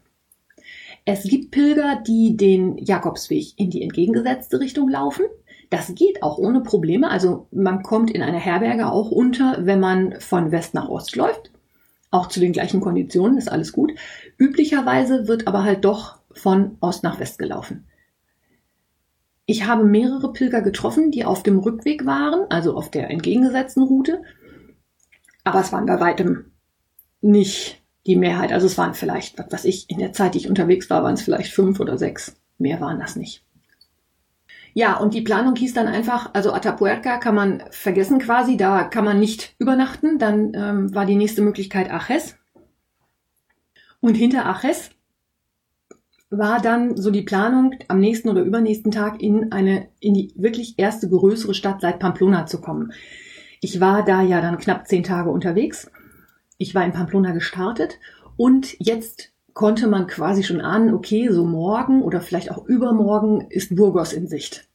Es 1.05 1.23
gibt 1.23 1.51
Pilger, 1.51 2.01
die 2.07 2.37
den 2.37 2.77
Jakobsweg 2.77 3.53
in 3.57 3.69
die 3.69 3.81
entgegengesetzte 3.81 4.59
Richtung 4.59 4.89
laufen. 4.89 5.25
Das 5.69 5.93
geht 5.95 6.23
auch 6.23 6.37
ohne 6.37 6.61
Probleme. 6.61 7.09
Also 7.09 7.47
man 7.51 7.83
kommt 7.83 8.11
in 8.11 8.21
einer 8.21 8.37
Herberge 8.37 8.91
auch 8.91 9.11
unter, 9.11 9.65
wenn 9.65 9.79
man 9.79 10.19
von 10.19 10.51
West 10.51 10.73
nach 10.73 10.87
Ost 10.87 11.15
läuft. 11.15 11.51
Auch 12.11 12.27
zu 12.27 12.39
den 12.39 12.53
gleichen 12.53 12.79
Konditionen 12.79 13.37
ist 13.37 13.51
alles 13.51 13.73
gut. 13.73 13.91
Üblicherweise 14.37 15.27
wird 15.27 15.47
aber 15.47 15.63
halt 15.63 15.83
doch 15.83 16.19
von 16.31 16.77
Ost 16.79 17.03
nach 17.03 17.19
West 17.19 17.39
gelaufen. 17.39 17.87
Ich 19.45 19.65
habe 19.65 19.83
mehrere 19.83 20.31
Pilger 20.31 20.61
getroffen, 20.61 21.11
die 21.11 21.25
auf 21.25 21.43
dem 21.43 21.59
Rückweg 21.59 22.05
waren, 22.05 22.49
also 22.49 22.77
auf 22.77 22.89
der 22.91 23.09
entgegengesetzten 23.09 23.83
Route. 23.83 24.21
Aber 25.43 25.59
es 25.59 25.73
waren 25.73 25.85
bei 25.85 25.99
weitem 25.99 26.51
nicht 27.19 27.82
die 28.05 28.15
Mehrheit. 28.15 28.51
Also 28.51 28.67
es 28.67 28.77
waren 28.77 28.93
vielleicht, 28.93 29.37
was 29.37 29.51
weiß 29.51 29.65
ich, 29.65 29.89
in 29.89 29.99
der 29.99 30.13
Zeit, 30.13 30.33
die 30.33 30.39
ich 30.39 30.49
unterwegs 30.49 30.89
war, 30.89 31.03
waren 31.03 31.13
es 31.13 31.21
vielleicht 31.21 31.53
fünf 31.53 31.79
oder 31.79 31.97
sechs. 31.97 32.35
Mehr 32.57 32.81
waren 32.81 32.99
das 32.99 33.15
nicht. 33.15 33.43
Ja, 34.73 34.97
und 34.97 35.13
die 35.13 35.21
Planung 35.21 35.55
hieß 35.55 35.73
dann 35.73 35.87
einfach, 35.87 36.31
also 36.33 36.51
Atapuerca 36.51 37.17
kann 37.17 37.35
man 37.35 37.63
vergessen 37.69 38.17
quasi, 38.19 38.57
da 38.57 38.83
kann 38.83 39.05
man 39.05 39.19
nicht 39.19 39.55
übernachten. 39.59 40.17
Dann 40.17 40.53
ähm, 40.55 40.95
war 40.95 41.05
die 41.05 41.15
nächste 41.15 41.41
Möglichkeit 41.41 41.91
Aches. 41.91 42.35
Und 44.01 44.15
hinter 44.15 44.47
Aches 44.47 44.89
war 46.31 46.59
dann 46.59 46.97
so 46.97 47.11
die 47.11 47.21
Planung, 47.21 47.75
am 47.87 47.99
nächsten 47.99 48.29
oder 48.29 48.41
übernächsten 48.41 48.91
Tag 48.91 49.21
in 49.21 49.51
eine, 49.51 49.89
in 49.99 50.15
die 50.15 50.33
wirklich 50.35 50.73
erste 50.77 51.07
größere 51.07 51.53
Stadt 51.53 51.81
seit 51.81 51.99
Pamplona 51.99 52.47
zu 52.47 52.59
kommen. 52.59 52.91
Ich 53.61 53.79
war 53.79 54.03
da 54.03 54.23
ja 54.23 54.41
dann 54.41 54.57
knapp 54.57 54.87
zehn 54.87 55.03
Tage 55.03 55.29
unterwegs. 55.29 55.89
Ich 56.63 56.73
war 56.73 56.85
in 56.85 56.93
Pamplona 56.93 57.33
gestartet 57.33 57.99
und 58.37 58.77
jetzt 58.79 59.33
konnte 59.51 59.85
man 59.85 60.07
quasi 60.07 60.43
schon 60.43 60.61
ahnen, 60.61 60.93
okay, 60.93 61.27
so 61.29 61.43
morgen 61.43 62.01
oder 62.01 62.21
vielleicht 62.21 62.51
auch 62.51 62.65
übermorgen 62.65 63.47
ist 63.49 63.75
Burgos 63.75 64.13
in 64.13 64.27
Sicht. 64.27 64.69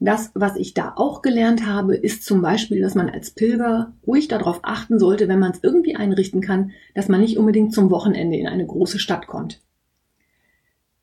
Das, 0.00 0.30
was 0.32 0.56
ich 0.56 0.72
da 0.72 0.94
auch 0.96 1.20
gelernt 1.20 1.66
habe, 1.66 1.96
ist 1.96 2.24
zum 2.24 2.40
Beispiel, 2.40 2.80
dass 2.80 2.94
man 2.94 3.10
als 3.10 3.32
Pilger 3.32 3.92
ruhig 4.06 4.26
darauf 4.26 4.60
achten 4.62 4.98
sollte, 4.98 5.28
wenn 5.28 5.38
man 5.38 5.50
es 5.52 5.62
irgendwie 5.62 5.96
einrichten 5.96 6.40
kann, 6.40 6.70
dass 6.94 7.08
man 7.08 7.20
nicht 7.20 7.36
unbedingt 7.36 7.74
zum 7.74 7.90
Wochenende 7.90 8.38
in 8.38 8.48
eine 8.48 8.64
große 8.64 8.98
Stadt 8.98 9.26
kommt. 9.26 9.60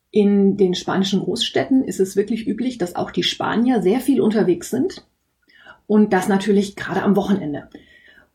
In 0.09 0.57
den 0.57 0.73
spanischen 0.73 1.19
Großstädten 1.19 1.83
ist 1.83 1.99
es 1.99 2.15
wirklich 2.15 2.47
üblich, 2.47 2.79
dass 2.79 2.95
auch 2.95 3.11
die 3.11 3.21
Spanier 3.21 3.83
sehr 3.83 3.99
viel 3.99 4.21
unterwegs 4.21 4.71
sind 4.71 5.05
und 5.85 6.13
das 6.13 6.27
natürlich 6.27 6.75
gerade 6.75 7.03
am 7.03 7.15
Wochenende. 7.15 7.69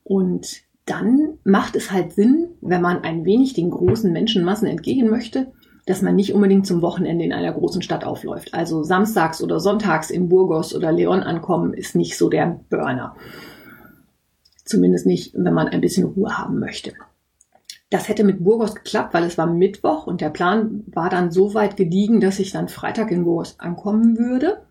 Und 0.06 0.62
dann 0.84 1.38
macht 1.42 1.74
es 1.74 1.90
halt 1.90 2.12
Sinn, 2.12 2.50
wenn 2.60 2.80
man 2.80 3.02
ein 3.02 3.24
wenig 3.24 3.54
den 3.54 3.70
großen 3.70 4.12
Menschenmassen 4.12 4.68
entgehen 4.68 5.10
möchte, 5.10 5.52
dass 5.84 6.00
man 6.00 6.14
nicht 6.14 6.32
unbedingt 6.32 6.64
zum 6.64 6.80
Wochenende 6.80 7.24
in 7.24 7.32
einer 7.32 7.52
großen 7.52 7.82
Stadt 7.82 8.04
aufläuft. 8.04 8.54
Also 8.54 8.84
samstags 8.84 9.42
oder 9.42 9.58
sonntags 9.58 10.10
in 10.10 10.28
Burgos 10.28 10.76
oder 10.76 10.92
Leon 10.92 11.24
ankommen 11.24 11.74
ist 11.74 11.96
nicht 11.96 12.16
so 12.16 12.28
der 12.28 12.60
Burner. 12.70 13.16
Zumindest 14.64 15.06
nicht, 15.06 15.34
wenn 15.34 15.54
man 15.54 15.66
ein 15.66 15.80
bisschen 15.80 16.06
Ruhe 16.06 16.38
haben 16.38 16.60
möchte. 16.60 16.92
Das 17.90 18.08
hätte 18.08 18.22
mit 18.22 18.44
Burgos 18.44 18.76
geklappt, 18.76 19.12
weil 19.12 19.24
es 19.24 19.36
war 19.36 19.48
Mittwoch 19.48 20.06
und 20.06 20.20
der 20.20 20.30
Plan 20.30 20.84
war 20.86 21.10
dann 21.10 21.32
so 21.32 21.52
weit 21.54 21.76
gediegen, 21.76 22.20
dass 22.20 22.38
ich 22.38 22.52
dann 22.52 22.68
Freitag 22.68 23.10
in 23.10 23.24
Burgos 23.24 23.58
ankommen 23.58 24.18
würde. 24.18 24.62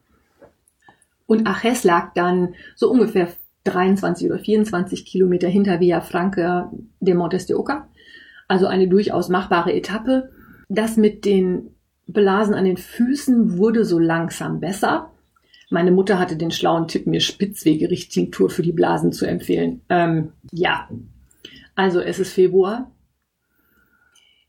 Und 1.25 1.45
Aches 1.45 1.83
lag 1.83 2.13
dann 2.13 2.53
so 2.75 2.89
ungefähr 2.89 3.27
23 3.65 4.27
oder 4.27 4.39
24 4.39 5.05
Kilometer 5.05 5.47
hinter 5.47 5.79
Villafranca 5.79 6.71
de 6.99 7.13
Montes 7.13 7.45
de 7.45 7.55
Oca. 7.55 7.89
Also 8.47 8.67
eine 8.67 8.87
durchaus 8.87 9.29
machbare 9.29 9.73
Etappe. 9.73 10.29
Das 10.69 10.97
mit 10.97 11.25
den 11.25 11.75
Blasen 12.07 12.53
an 12.53 12.65
den 12.65 12.77
Füßen 12.77 13.57
wurde 13.57 13.83
so 13.83 13.99
langsam 13.99 14.59
besser. 14.59 15.11
Meine 15.69 15.91
Mutter 15.91 16.19
hatte 16.19 16.37
den 16.37 16.51
schlauen 16.51 16.87
Tipp, 16.87 17.07
mir 17.07 17.19
Spitzwegerichttinktur 17.19 18.49
für 18.49 18.61
die 18.61 18.71
Blasen 18.71 19.11
zu 19.11 19.25
empfehlen. 19.25 19.81
Ähm, 19.89 20.31
ja, 20.51 20.87
also 21.73 21.99
es 21.99 22.19
ist 22.19 22.33
Februar. 22.33 22.91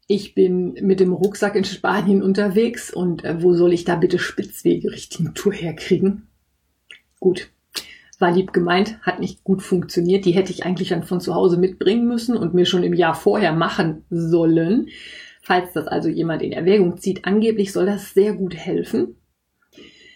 Ich 0.08 0.34
bin 0.34 0.74
mit 0.82 1.00
dem 1.00 1.12
Rucksack 1.12 1.56
in 1.56 1.64
Spanien 1.64 2.22
unterwegs 2.22 2.92
und 2.92 3.24
äh, 3.24 3.42
wo 3.42 3.54
soll 3.54 3.72
ich 3.72 3.84
da 3.84 3.96
bitte 3.96 4.18
Spitzwegerichttinktur 4.18 5.52
herkriegen? 5.52 6.28
Gut, 7.18 7.50
war 8.18 8.32
lieb 8.32 8.52
gemeint, 8.52 8.98
hat 9.02 9.20
nicht 9.20 9.44
gut 9.44 9.62
funktioniert. 9.62 10.24
Die 10.24 10.32
hätte 10.32 10.52
ich 10.52 10.64
eigentlich 10.64 10.90
dann 10.90 11.02
von 11.02 11.20
zu 11.20 11.34
Hause 11.34 11.58
mitbringen 11.58 12.06
müssen 12.06 12.36
und 12.36 12.54
mir 12.54 12.66
schon 12.66 12.82
im 12.82 12.94
Jahr 12.94 13.14
vorher 13.14 13.52
machen 13.52 14.04
sollen. 14.10 14.88
Falls 15.42 15.72
das 15.74 15.86
also 15.86 16.08
jemand 16.08 16.42
in 16.42 16.52
Erwägung 16.52 16.98
zieht, 16.98 17.24
angeblich 17.24 17.72
soll 17.72 17.86
das 17.86 18.14
sehr 18.14 18.34
gut 18.34 18.56
helfen. 18.56 19.16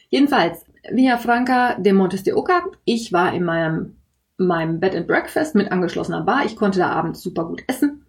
Jedenfalls, 0.09 0.65
Villa 0.91 1.19
Franca 1.19 1.75
de 1.75 1.93
Montes 1.93 2.23
de 2.23 2.33
Oca. 2.33 2.65
Ich 2.85 3.13
war 3.13 3.33
in 3.35 3.45
meinem, 3.45 3.97
meinem 4.39 4.81
Bed 4.81 4.97
and 4.97 5.07
Breakfast 5.07 5.55
mit 5.55 5.71
angeschlossener 5.71 6.23
Bar. 6.23 6.47
Ich 6.47 6.57
konnte 6.57 6.79
da 6.79 6.91
abends 6.91 7.23
super 7.23 7.45
gut 7.45 7.63
essen. 7.69 8.05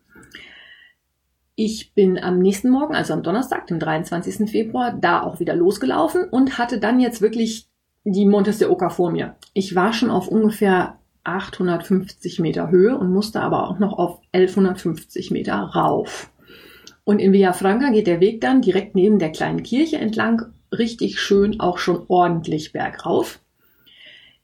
Ich 1.56 1.94
bin 1.94 2.18
am 2.18 2.40
nächsten 2.40 2.70
Morgen, 2.70 2.96
also 2.96 3.14
am 3.14 3.24
Donnerstag, 3.24 3.68
dem 3.68 3.78
23. 3.78 4.50
Februar, 4.50 4.98
da 5.00 5.22
auch 5.22 5.40
wieder 5.40 5.54
losgelaufen 5.54 6.24
und 6.24 6.58
hatte 6.58 6.80
dann 6.80 7.00
jetzt 7.00 7.22
wirklich 7.22 7.68
die 8.04 8.26
Montes 8.26 8.58
de 8.58 8.68
Oca 8.68 8.90
vor 8.90 9.12
mir. 9.12 9.36
Ich 9.54 9.76
war 9.76 9.94
schon 9.94 10.10
auf 10.10 10.28
ungefähr 10.28 10.98
850 11.24 12.40
Meter 12.40 12.72
Höhe 12.72 12.98
und 12.98 13.12
musste 13.12 13.42
aber 13.42 13.70
auch 13.70 13.80
noch 13.80 13.98
auf 13.98 14.22
1150 14.32 15.32
Meter 15.32 15.56
rauf. 15.56 16.32
Und 17.04 17.20
in 17.20 17.34
Villafranca 17.34 17.90
geht 17.90 18.08
der 18.08 18.20
Weg 18.20 18.42
dann 18.42 18.62
direkt 18.62 18.96
neben 18.96 19.20
der 19.20 19.32
kleinen 19.32 19.64
Kirche 19.64 19.98
entlang, 19.98 20.54
richtig 20.72 21.20
schön 21.20 21.60
auch 21.60 21.78
schon 21.78 22.06
ordentlich 22.08 22.74
bergauf. 22.74 23.40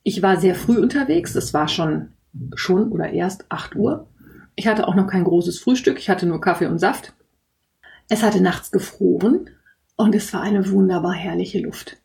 Ich 0.04 0.22
war 0.22 0.38
sehr 0.38 0.56
früh 0.56 0.78
unterwegs, 0.78 1.36
es 1.36 1.54
war 1.54 1.68
schon, 1.68 2.10
schon 2.56 2.92
oder 2.92 3.12
erst 3.12 3.46
8 3.50 3.76
Uhr. 3.76 4.08
Ich 4.56 4.68
hatte 4.68 4.88
auch 4.88 4.96
noch 4.96 5.08
kein 5.08 5.24
großes 5.24 5.60
Frühstück, 5.60 6.00
ich 6.00 6.10
hatte 6.10 6.26
nur 6.26 6.42
Kaffee 6.42 6.68
und 6.68 6.80
Saft. 6.80 7.14
Es 8.10 8.24
hatte 8.24 8.42
nachts 8.42 8.72
gefroren 8.72 9.50
und 9.96 10.16
es 10.16 10.34
war 10.34 10.42
eine 10.42 10.70
wunderbar 10.72 11.14
herrliche 11.14 11.60
Luft. 11.60 11.98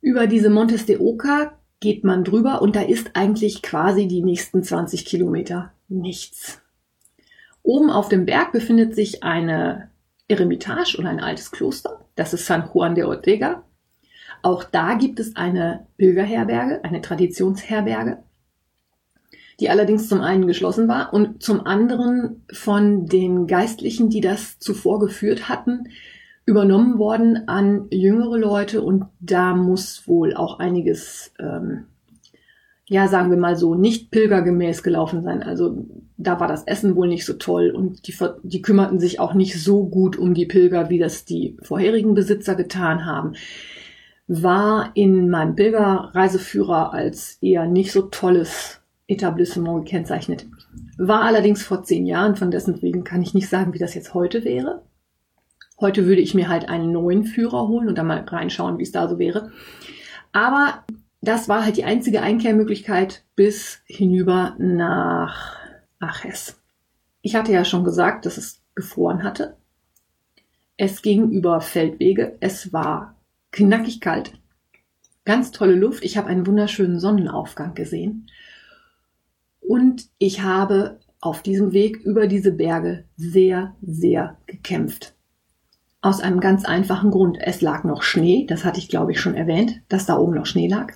Über 0.00 0.26
diese 0.26 0.50
Montes 0.50 0.86
de 0.86 0.98
Oca 0.98 1.58
geht 1.80 2.04
man 2.04 2.24
drüber 2.24 2.62
und 2.62 2.76
da 2.76 2.82
ist 2.82 3.10
eigentlich 3.14 3.62
quasi 3.62 4.06
die 4.06 4.22
nächsten 4.22 4.62
20 4.62 5.04
Kilometer 5.04 5.72
nichts. 5.88 6.60
Oben 7.62 7.90
auf 7.90 8.08
dem 8.08 8.24
Berg 8.24 8.52
befindet 8.52 8.94
sich 8.94 9.22
eine 9.22 9.90
Eremitage 10.28 10.98
oder 10.98 11.08
ein 11.08 11.20
altes 11.20 11.50
Kloster. 11.50 12.04
Das 12.14 12.32
ist 12.32 12.46
San 12.46 12.70
Juan 12.72 12.94
de 12.94 13.04
Ortega. 13.04 13.64
Auch 14.42 14.64
da 14.64 14.94
gibt 14.94 15.18
es 15.18 15.36
eine 15.36 15.86
Pilgerherberge, 15.96 16.84
eine 16.84 17.00
Traditionsherberge, 17.00 18.22
die 19.58 19.68
allerdings 19.68 20.08
zum 20.08 20.20
einen 20.20 20.46
geschlossen 20.46 20.86
war 20.86 21.12
und 21.12 21.42
zum 21.42 21.66
anderen 21.66 22.44
von 22.52 23.06
den 23.06 23.46
Geistlichen, 23.48 24.10
die 24.10 24.20
das 24.20 24.58
zuvor 24.60 25.00
geführt 25.00 25.48
hatten, 25.48 25.88
übernommen 26.48 26.98
worden 26.98 27.46
an 27.46 27.86
jüngere 27.90 28.38
Leute 28.38 28.82
und 28.82 29.04
da 29.20 29.54
muss 29.54 30.08
wohl 30.08 30.34
auch 30.34 30.58
einiges 30.58 31.32
ähm, 31.38 31.84
ja, 32.88 33.06
sagen 33.06 33.30
wir 33.30 33.36
mal 33.36 33.56
so, 33.56 33.74
nicht 33.74 34.10
pilgergemäß 34.10 34.82
gelaufen 34.82 35.22
sein. 35.22 35.42
Also 35.42 35.86
da 36.16 36.40
war 36.40 36.48
das 36.48 36.64
Essen 36.64 36.96
wohl 36.96 37.08
nicht 37.08 37.26
so 37.26 37.34
toll 37.34 37.70
und 37.70 38.08
die, 38.08 38.14
die 38.42 38.62
kümmerten 38.62 38.98
sich 38.98 39.20
auch 39.20 39.34
nicht 39.34 39.62
so 39.62 39.84
gut 39.86 40.16
um 40.16 40.32
die 40.32 40.46
Pilger, 40.46 40.88
wie 40.88 40.98
das 40.98 41.26
die 41.26 41.56
vorherigen 41.62 42.14
Besitzer 42.14 42.54
getan 42.54 43.04
haben. 43.04 43.34
War 44.26 44.90
in 44.94 45.28
meinem 45.28 45.54
Pilgerreiseführer 45.54 46.94
als 46.94 47.38
eher 47.42 47.66
nicht 47.66 47.92
so 47.92 48.02
tolles 48.02 48.80
Etablissement 49.06 49.84
gekennzeichnet. 49.84 50.46
War 50.96 51.22
allerdings 51.22 51.62
vor 51.62 51.82
zehn 51.84 52.06
Jahren, 52.06 52.36
von 52.36 52.50
dessen 52.50 52.80
wegen 52.80 53.04
kann 53.04 53.22
ich 53.22 53.34
nicht 53.34 53.48
sagen, 53.48 53.74
wie 53.74 53.78
das 53.78 53.94
jetzt 53.94 54.14
heute 54.14 54.44
wäre. 54.44 54.82
Heute 55.80 56.06
würde 56.06 56.20
ich 56.20 56.34
mir 56.34 56.48
halt 56.48 56.68
einen 56.68 56.92
neuen 56.92 57.24
Führer 57.24 57.68
holen 57.68 57.88
und 57.88 57.96
dann 57.96 58.06
mal 58.06 58.20
reinschauen, 58.20 58.78
wie 58.78 58.82
es 58.82 58.92
da 58.92 59.08
so 59.08 59.18
wäre. 59.18 59.52
Aber 60.32 60.84
das 61.20 61.48
war 61.48 61.64
halt 61.64 61.76
die 61.76 61.84
einzige 61.84 62.22
Einkehrmöglichkeit 62.22 63.24
bis 63.36 63.80
hinüber 63.86 64.54
nach 64.58 65.56
Aches. 66.00 66.60
Ich 67.22 67.34
hatte 67.34 67.52
ja 67.52 67.64
schon 67.64 67.84
gesagt, 67.84 68.26
dass 68.26 68.38
es 68.38 68.62
gefroren 68.74 69.22
hatte. 69.22 69.56
Es 70.76 71.02
ging 71.02 71.30
über 71.30 71.60
Feldwege. 71.60 72.36
Es 72.40 72.72
war 72.72 73.16
knackig 73.50 74.00
kalt. 74.00 74.32
Ganz 75.24 75.50
tolle 75.50 75.74
Luft. 75.74 76.04
Ich 76.04 76.16
habe 76.16 76.28
einen 76.28 76.46
wunderschönen 76.46 77.00
Sonnenaufgang 77.00 77.74
gesehen. 77.74 78.28
Und 79.60 80.08
ich 80.18 80.42
habe 80.42 81.00
auf 81.20 81.42
diesem 81.42 81.72
Weg 81.72 81.96
über 81.96 82.28
diese 82.28 82.52
Berge 82.52 83.04
sehr, 83.16 83.74
sehr 83.82 84.38
gekämpft. 84.46 85.17
Aus 86.00 86.20
einem 86.20 86.40
ganz 86.40 86.64
einfachen 86.64 87.10
Grund. 87.10 87.38
Es 87.40 87.60
lag 87.60 87.84
noch 87.84 88.02
Schnee. 88.02 88.46
Das 88.46 88.64
hatte 88.64 88.78
ich, 88.78 88.88
glaube 88.88 89.12
ich, 89.12 89.20
schon 89.20 89.34
erwähnt, 89.34 89.80
dass 89.88 90.06
da 90.06 90.16
oben 90.16 90.34
noch 90.34 90.46
Schnee 90.46 90.68
lag. 90.68 90.94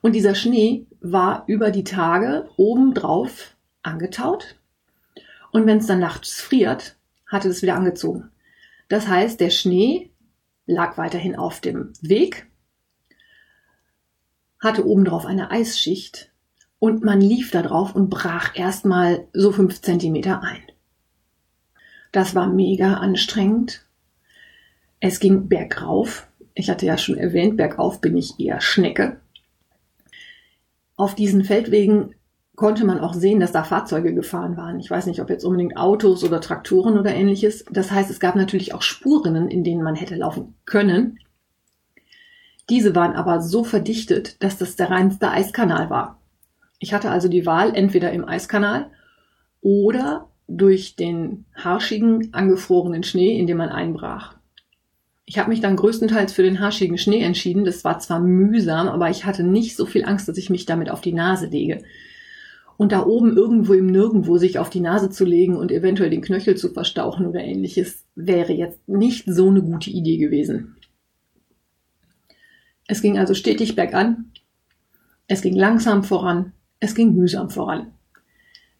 Und 0.00 0.14
dieser 0.14 0.34
Schnee 0.34 0.86
war 1.00 1.44
über 1.46 1.70
die 1.70 1.84
Tage 1.84 2.50
obendrauf 2.56 3.56
angetaut. 3.82 4.56
Und 5.52 5.66
wenn 5.66 5.78
es 5.78 5.86
dann 5.86 6.00
nachts 6.00 6.40
friert, 6.40 6.96
hatte 7.26 7.48
es 7.48 7.62
wieder 7.62 7.76
angezogen. 7.76 8.30
Das 8.88 9.06
heißt, 9.06 9.40
der 9.40 9.50
Schnee 9.50 10.10
lag 10.66 10.98
weiterhin 10.98 11.36
auf 11.36 11.60
dem 11.60 11.92
Weg, 12.00 12.46
hatte 14.60 14.86
obendrauf 14.86 15.26
eine 15.26 15.50
Eisschicht 15.50 16.30
und 16.78 17.04
man 17.04 17.20
lief 17.20 17.50
da 17.50 17.62
drauf 17.62 17.94
und 17.94 18.10
brach 18.10 18.56
erstmal 18.56 19.28
so 19.32 19.52
fünf 19.52 19.80
Zentimeter 19.80 20.42
ein. 20.42 20.62
Das 22.12 22.34
war 22.34 22.46
mega 22.46 22.94
anstrengend. 22.94 23.84
Es 25.00 25.18
ging 25.18 25.48
bergauf. 25.48 26.28
Ich 26.54 26.70
hatte 26.70 26.86
ja 26.86 26.98
schon 26.98 27.16
erwähnt, 27.16 27.56
bergauf 27.56 28.00
bin 28.00 28.16
ich 28.16 28.38
eher 28.38 28.60
Schnecke. 28.60 29.20
Auf 30.96 31.14
diesen 31.14 31.42
Feldwegen 31.44 32.14
konnte 32.54 32.84
man 32.84 33.00
auch 33.00 33.14
sehen, 33.14 33.40
dass 33.40 33.50
da 33.50 33.64
Fahrzeuge 33.64 34.14
gefahren 34.14 34.56
waren. 34.56 34.78
Ich 34.78 34.90
weiß 34.90 35.06
nicht, 35.06 35.20
ob 35.20 35.30
jetzt 35.30 35.44
unbedingt 35.44 35.76
Autos 35.76 36.22
oder 36.22 36.40
Traktoren 36.40 36.98
oder 36.98 37.14
ähnliches. 37.14 37.64
Das 37.70 37.90
heißt, 37.90 38.10
es 38.10 38.20
gab 38.20 38.36
natürlich 38.36 38.74
auch 38.74 38.82
Spurinnen, 38.82 39.50
in 39.50 39.64
denen 39.64 39.82
man 39.82 39.94
hätte 39.94 40.14
laufen 40.14 40.54
können. 40.66 41.18
Diese 42.68 42.94
waren 42.94 43.14
aber 43.14 43.40
so 43.40 43.64
verdichtet, 43.64 44.42
dass 44.42 44.58
das 44.58 44.76
der 44.76 44.90
reinste 44.90 45.30
Eiskanal 45.30 45.90
war. 45.90 46.20
Ich 46.78 46.92
hatte 46.92 47.10
also 47.10 47.28
die 47.28 47.46
Wahl, 47.46 47.74
entweder 47.74 48.12
im 48.12 48.28
Eiskanal 48.28 48.90
oder 49.60 50.28
durch 50.48 50.96
den 50.96 51.44
harschigen, 51.54 52.28
angefrorenen 52.32 53.02
Schnee, 53.02 53.38
in 53.38 53.46
dem 53.46 53.58
man 53.58 53.68
einbrach. 53.68 54.36
Ich 55.24 55.38
habe 55.38 55.50
mich 55.50 55.60
dann 55.60 55.76
größtenteils 55.76 56.32
für 56.32 56.42
den 56.42 56.60
harschigen 56.60 56.98
Schnee 56.98 57.22
entschieden. 57.22 57.64
Das 57.64 57.84
war 57.84 57.98
zwar 58.00 58.20
mühsam, 58.20 58.88
aber 58.88 59.08
ich 59.08 59.24
hatte 59.24 59.44
nicht 59.44 59.76
so 59.76 59.86
viel 59.86 60.04
Angst, 60.04 60.28
dass 60.28 60.36
ich 60.36 60.50
mich 60.50 60.66
damit 60.66 60.90
auf 60.90 61.00
die 61.00 61.12
Nase 61.12 61.46
lege. 61.46 61.82
Und 62.76 62.92
da 62.92 63.06
oben 63.06 63.36
irgendwo 63.36 63.74
im 63.74 63.86
Nirgendwo 63.86 64.38
sich 64.38 64.58
auf 64.58 64.68
die 64.68 64.80
Nase 64.80 65.10
zu 65.10 65.24
legen 65.24 65.56
und 65.56 65.70
eventuell 65.70 66.10
den 66.10 66.22
Knöchel 66.22 66.56
zu 66.56 66.70
verstauchen 66.70 67.26
oder 67.26 67.40
ähnliches, 67.40 68.04
wäre 68.14 68.52
jetzt 68.52 68.88
nicht 68.88 69.24
so 69.26 69.48
eine 69.48 69.62
gute 69.62 69.90
Idee 69.90 70.18
gewesen. 70.18 70.76
Es 72.86 73.00
ging 73.00 73.18
also 73.18 73.34
stetig 73.34 73.76
bergan. 73.76 74.32
Es 75.28 75.42
ging 75.42 75.54
langsam 75.54 76.02
voran. 76.02 76.52
Es 76.80 76.94
ging 76.94 77.14
mühsam 77.14 77.48
voran. 77.48 77.92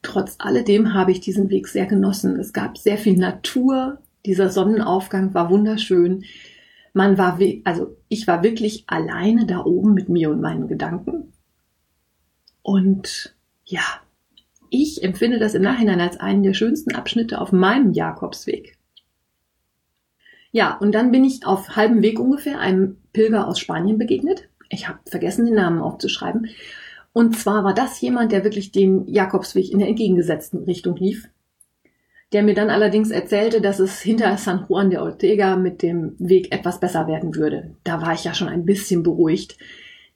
Trotz 0.03 0.37
alledem 0.39 0.95
habe 0.95 1.13
ich 1.13 1.21
diesen 1.21 1.49
Weg 1.49 1.69
sehr 1.69 1.87
genossen. 1.87 2.39
Es 2.39 2.53
gab 2.53 2.77
sehr 2.77 2.99
viel 2.99 3.17
Natur. 3.17 3.99
Dieser 4.27 4.51
Sonnenaufgang 4.51 5.33
war 5.33 5.51
wunderschön. 5.51 6.25
Man 6.93 7.17
war, 7.17 7.39
also 7.65 7.97
ich 8.09 8.27
war 8.27 8.43
wirklich 8.43 8.85
alleine 8.89 9.47
da 9.47 9.65
oben 9.65 9.95
mit 9.95 10.09
mir 10.09 10.31
und 10.31 10.41
meinen 10.41 10.69
Gedanken. 10.69 11.33
Und 12.63 13.35
ja, 13.65 13.83
ich 14.71 15.03
empfinde 15.03 15.39
das 15.39 15.55
im 15.55 15.63
Nachhinein 15.63 16.01
als 16.01 16.19
einen 16.19 16.43
der 16.43 16.55
schönsten 16.55 16.95
Abschnitte 16.95 17.41
auf 17.41 17.53
meinem 17.53 17.93
Jakobsweg. 17.93 18.77
Ja, 20.51 20.77
und 20.77 20.93
dann 20.93 21.11
bin 21.13 21.25
ich 21.25 21.47
auf 21.47 21.77
halbem 21.77 22.03
Weg 22.03 22.19
ungefähr 22.19 22.59
einem 22.59 22.99
Pilger 23.13 23.49
aus 23.49 23.59
Spanien 23.59 23.99
begegnet. 23.99 24.49
Ich 24.69 24.89
habe 24.89 24.99
vergessen, 25.07 25.47
den 25.47 25.55
Namen 25.55 25.81
aufzuschreiben. 25.81 26.49
Und 27.13 27.37
zwar 27.37 27.65
war 27.65 27.75
das 27.75 28.01
jemand, 28.01 28.33
der 28.33 28.45
wirklich 28.45 28.73
den 28.73 29.07
Jakobsweg 29.07 29.71
in 29.71 29.79
der 29.79 29.89
entgegengesetzten 29.89 30.65
Richtung 30.65 30.97
lief, 30.97 31.29
der 32.33 32.43
mir 32.43 32.55
dann 32.55 32.71
allerdings 32.71 33.11
erzählte, 33.11 33.61
dass 33.61 33.79
es 33.79 34.01
hinter 34.01 34.37
San 34.39 34.65
Juan 34.69 34.91
de 34.91 34.99
Ortega 34.99 35.57
mit 35.57 35.83
dem 35.83 36.15
Weg 36.19 36.53
etwas 36.53 36.81
besser 36.81 37.07
werden 37.07 37.35
würde. 37.35 37.75
Da 37.85 38.01
war 38.01 38.15
ich 38.15 38.25
ja 38.25 38.33
schon 38.33 38.49
ein 38.49 38.65
bisschen 38.65 39.03
beruhigt, 39.03 39.59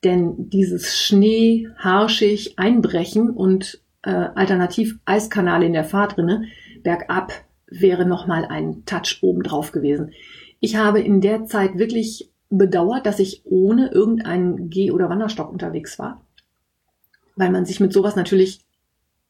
denn 0.03 0.49
dieses 0.49 0.97
Schnee, 0.97 1.67
harschig, 1.77 2.57
Einbrechen 2.57 3.29
und 3.29 3.81
äh, 4.03 4.09
alternativ 4.09 4.97
Eiskanal 5.05 5.63
in 5.63 5.73
der 5.73 5.83
Fahrtrinne 5.83 6.45
bergab 6.83 7.31
wäre 7.67 8.05
nochmal 8.05 8.45
ein 8.45 8.85
Touch 8.85 9.19
obendrauf 9.21 9.71
gewesen. 9.71 10.11
Ich 10.59 10.75
habe 10.75 11.01
in 11.01 11.21
der 11.21 11.45
Zeit 11.45 11.77
wirklich 11.77 12.31
bedauert, 12.49 13.05
dass 13.05 13.19
ich 13.19 13.41
ohne 13.45 13.91
irgendeinen 13.91 14.69
Geh- 14.69 14.91
oder 14.91 15.09
Wanderstock 15.09 15.51
unterwegs 15.51 15.99
war, 15.99 16.25
weil 17.37 17.51
man 17.51 17.65
sich 17.65 17.79
mit 17.79 17.93
sowas 17.93 18.15
natürlich 18.15 18.59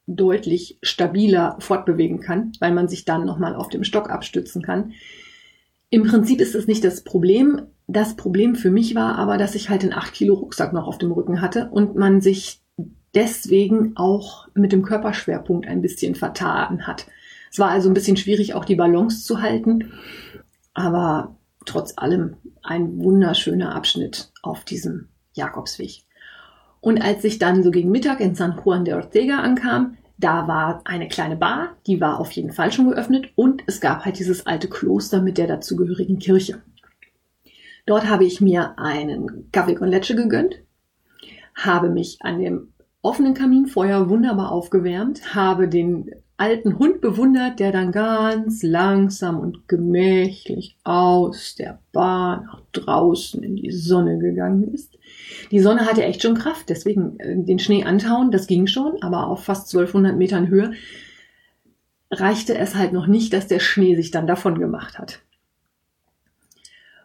deutlich 0.08 0.80
stabiler 0.82 1.58
fortbewegen 1.60 2.22
kann, 2.22 2.54
weil 2.60 2.74
man 2.74 2.88
sich 2.88 3.06
dann 3.06 3.26
nochmal 3.26 3.56
auf 3.56 3.68
dem 3.70 3.84
Stock 3.84 4.10
abstützen 4.10 4.62
kann. 4.64 4.94
Im 5.90 6.04
Prinzip 6.04 6.42
ist 6.42 6.56
es 6.56 6.68
nicht 6.68 6.84
das 6.84 7.04
Problem. 7.04 7.62
Das 7.88 8.16
Problem 8.16 8.56
für 8.56 8.72
mich 8.72 8.96
war 8.96 9.18
aber, 9.18 9.38
dass 9.38 9.56
ich 9.56 9.70
halt 9.70 9.84
einen 9.84 9.94
8 9.94 10.14
Kilo 10.14 10.34
Rucksack 10.34 10.74
noch 10.74 10.88
auf 10.88 10.98
dem 10.98 11.12
Rücken 11.12 11.42
hatte 11.42 11.70
und 11.70 11.96
man 11.96 12.22
sich 12.22 12.62
deswegen 13.14 13.96
auch 13.96 14.48
mit 14.54 14.72
dem 14.72 14.84
Körperschwerpunkt 14.84 15.68
ein 15.68 15.82
bisschen 15.82 16.16
vertan 16.16 16.88
hat. 16.88 17.08
Es 17.52 17.60
war 17.60 17.70
also 17.70 17.90
ein 17.90 17.94
bisschen 17.94 18.18
schwierig, 18.18 18.54
auch 18.54 18.66
die 18.66 18.76
Balance 18.76 19.24
zu 19.24 19.42
halten, 19.42 19.94
aber 20.74 21.38
trotz 21.66 21.94
allem 21.98 22.36
ein 22.64 23.00
wunderschöner 23.00 23.76
Abschnitt 23.76 24.32
auf 24.42 24.66
diesem 24.66 25.08
Jakobsweg. 25.34 26.04
Und 26.80 27.02
als 27.02 27.24
ich 27.24 27.40
dann 27.40 27.64
so 27.64 27.72
gegen 27.72 27.92
Mittag 27.92 28.20
in 28.20 28.36
San 28.36 28.60
Juan 28.64 28.86
de 28.86 28.94
Ortega 28.94 29.40
ankam, 29.40 29.98
da 30.18 30.48
war 30.48 30.82
eine 30.86 31.08
kleine 31.08 31.36
Bar, 31.36 31.78
die 31.86 32.02
war 32.02 32.20
auf 32.20 32.32
jeden 32.32 32.52
Fall 32.52 32.72
schon 32.72 32.90
geöffnet 32.90 33.30
und 33.36 33.64
es 33.68 33.82
gab 33.82 34.04
halt 34.04 34.18
dieses 34.18 34.48
alte 34.48 34.68
Kloster 34.68 35.22
mit 35.22 35.38
der 35.38 35.48
dazugehörigen 35.48 36.18
Kirche. 36.18 36.62
Dort 37.86 38.10
habe 38.10 38.26
ich 38.26 38.42
mir 38.42 38.78
einen 38.80 39.50
Kaffee 39.52 39.76
con 39.76 39.90
Leche 39.90 40.16
gegönnt, 40.16 40.56
habe 41.56 41.90
mich 41.90 42.18
an 42.22 42.40
dem 42.40 42.74
offenen 43.02 43.34
Kaminfeuer 43.34 44.10
wunderbar 44.10 44.52
aufgewärmt, 44.52 45.36
habe 45.36 45.68
den 45.68 46.12
alten 46.38 46.78
Hund 46.78 47.02
bewundert, 47.02 47.60
der 47.60 47.72
dann 47.72 47.92
ganz 47.92 48.62
langsam 48.62 49.40
und 49.40 49.68
gemächlich 49.68 50.78
aus 50.84 51.56
der 51.56 51.80
Bar 51.92 52.42
nach 52.42 52.62
draußen 52.72 53.42
in 53.42 53.56
die 53.56 53.72
Sonne 53.72 54.20
gegangen 54.20 54.72
ist. 54.74 54.98
Die 55.50 55.60
Sonne 55.60 55.86
hatte 55.88 56.04
echt 56.04 56.22
schon 56.22 56.38
Kraft, 56.38 56.70
deswegen 56.70 57.20
äh, 57.20 57.36
den 57.44 57.58
Schnee 57.58 57.84
antauen, 57.84 58.30
das 58.32 58.46
ging 58.46 58.68
schon, 58.68 59.02
aber 59.02 59.28
auf 59.28 59.44
fast 59.44 59.74
1200 59.74 60.16
Metern 60.16 60.48
Höhe 60.48 60.74
reichte 62.12 62.56
es 62.56 62.76
halt 62.76 62.94
noch 62.94 63.08
nicht, 63.08 63.34
dass 63.34 63.48
der 63.48 63.60
Schnee 63.60 63.96
sich 63.96 64.12
dann 64.12 64.28
davon 64.28 64.60
gemacht 64.60 65.00
hat. 65.00 65.22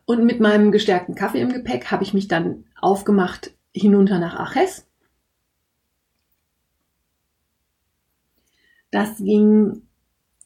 Und 0.05 0.25
mit 0.25 0.40
meinem 0.40 0.73
gestärkten 0.73 1.14
Kaffee 1.14 1.40
im 1.40 1.53
Gepäck 1.53 1.90
habe 1.90 2.05
ich 2.05 2.12
mich 2.12 2.29
dann 2.29 2.64
aufgemacht 2.81 3.53
hinunter 3.73 4.18
nach 4.18 4.37
Aches 4.37 4.87
Das 8.93 9.17
ging 9.17 9.83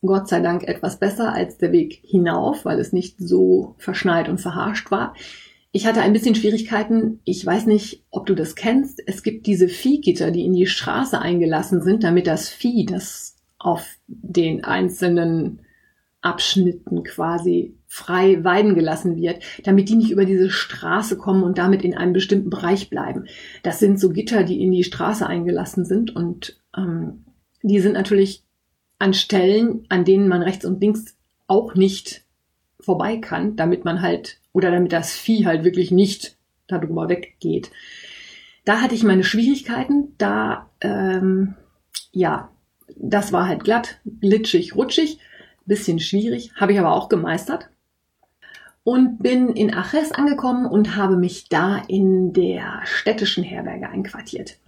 Gott 0.00 0.28
sei 0.28 0.40
Dank 0.40 0.62
etwas 0.62 0.98
besser 0.98 1.34
als 1.34 1.58
der 1.58 1.72
Weg 1.72 2.00
hinauf, 2.02 2.64
weil 2.64 2.78
es 2.78 2.94
nicht 2.94 3.16
so 3.18 3.74
verschneit 3.76 4.30
und 4.30 4.40
verharscht 4.40 4.90
war. 4.90 5.14
Ich 5.72 5.86
hatte 5.86 6.00
ein 6.00 6.14
bisschen 6.14 6.34
Schwierigkeiten. 6.34 7.20
Ich 7.24 7.44
weiß 7.44 7.66
nicht, 7.66 8.04
ob 8.10 8.24
du 8.24 8.34
das 8.34 8.54
kennst. 8.54 9.02
Es 9.06 9.22
gibt 9.22 9.46
diese 9.46 9.68
Viehgitter, 9.68 10.30
die 10.30 10.44
in 10.44 10.54
die 10.54 10.66
Straße 10.66 11.20
eingelassen 11.20 11.82
sind, 11.82 12.02
damit 12.04 12.26
das 12.26 12.48
Vieh, 12.48 12.86
das 12.86 13.36
auf 13.58 13.86
den 14.06 14.64
einzelnen 14.64 15.60
Abschnitten 16.22 17.02
quasi 17.02 17.76
frei 17.86 18.42
weiden 18.42 18.74
gelassen 18.74 19.16
wird, 19.16 19.42
damit 19.64 19.88
die 19.88 19.96
nicht 19.96 20.10
über 20.10 20.24
diese 20.24 20.50
Straße 20.50 21.16
kommen 21.18 21.42
und 21.42 21.58
damit 21.58 21.84
in 21.84 21.96
einem 21.96 22.12
bestimmten 22.12 22.50
Bereich 22.50 22.90
bleiben. 22.90 23.26
Das 23.62 23.78
sind 23.78 24.00
so 24.00 24.10
Gitter, 24.10 24.44
die 24.44 24.62
in 24.62 24.72
die 24.72 24.84
Straße 24.84 25.26
eingelassen 25.26 25.84
sind 25.84 26.14
und 26.14 26.58
ähm, 26.76 27.25
die 27.66 27.80
sind 27.80 27.94
natürlich 27.94 28.44
an 28.98 29.12
Stellen, 29.12 29.84
an 29.88 30.04
denen 30.04 30.28
man 30.28 30.42
rechts 30.42 30.64
und 30.64 30.80
links 30.80 31.16
auch 31.46 31.74
nicht 31.74 32.24
vorbei 32.80 33.16
kann, 33.18 33.56
damit 33.56 33.84
man 33.84 34.02
halt, 34.02 34.38
oder 34.52 34.70
damit 34.70 34.92
das 34.92 35.12
Vieh 35.12 35.46
halt 35.46 35.64
wirklich 35.64 35.90
nicht 35.90 36.36
darüber 36.68 37.08
weggeht. 37.08 37.70
Da 38.64 38.80
hatte 38.80 38.94
ich 38.94 39.02
meine 39.02 39.24
Schwierigkeiten, 39.24 40.14
da, 40.18 40.70
ähm, 40.80 41.54
ja, 42.12 42.50
das 42.96 43.32
war 43.32 43.48
halt 43.48 43.64
glatt, 43.64 44.00
glitschig, 44.20 44.76
rutschig, 44.76 45.18
bisschen 45.66 45.98
schwierig, 45.98 46.52
habe 46.54 46.72
ich 46.72 46.78
aber 46.78 46.92
auch 46.92 47.08
gemeistert. 47.08 47.68
Und 48.84 49.18
bin 49.18 49.48
in 49.48 49.74
Aches 49.74 50.12
angekommen 50.12 50.66
und 50.66 50.94
habe 50.94 51.16
mich 51.16 51.48
da 51.48 51.82
in 51.88 52.32
der 52.32 52.82
städtischen 52.84 53.42
Herberge 53.42 53.88
einquartiert. 53.88 54.58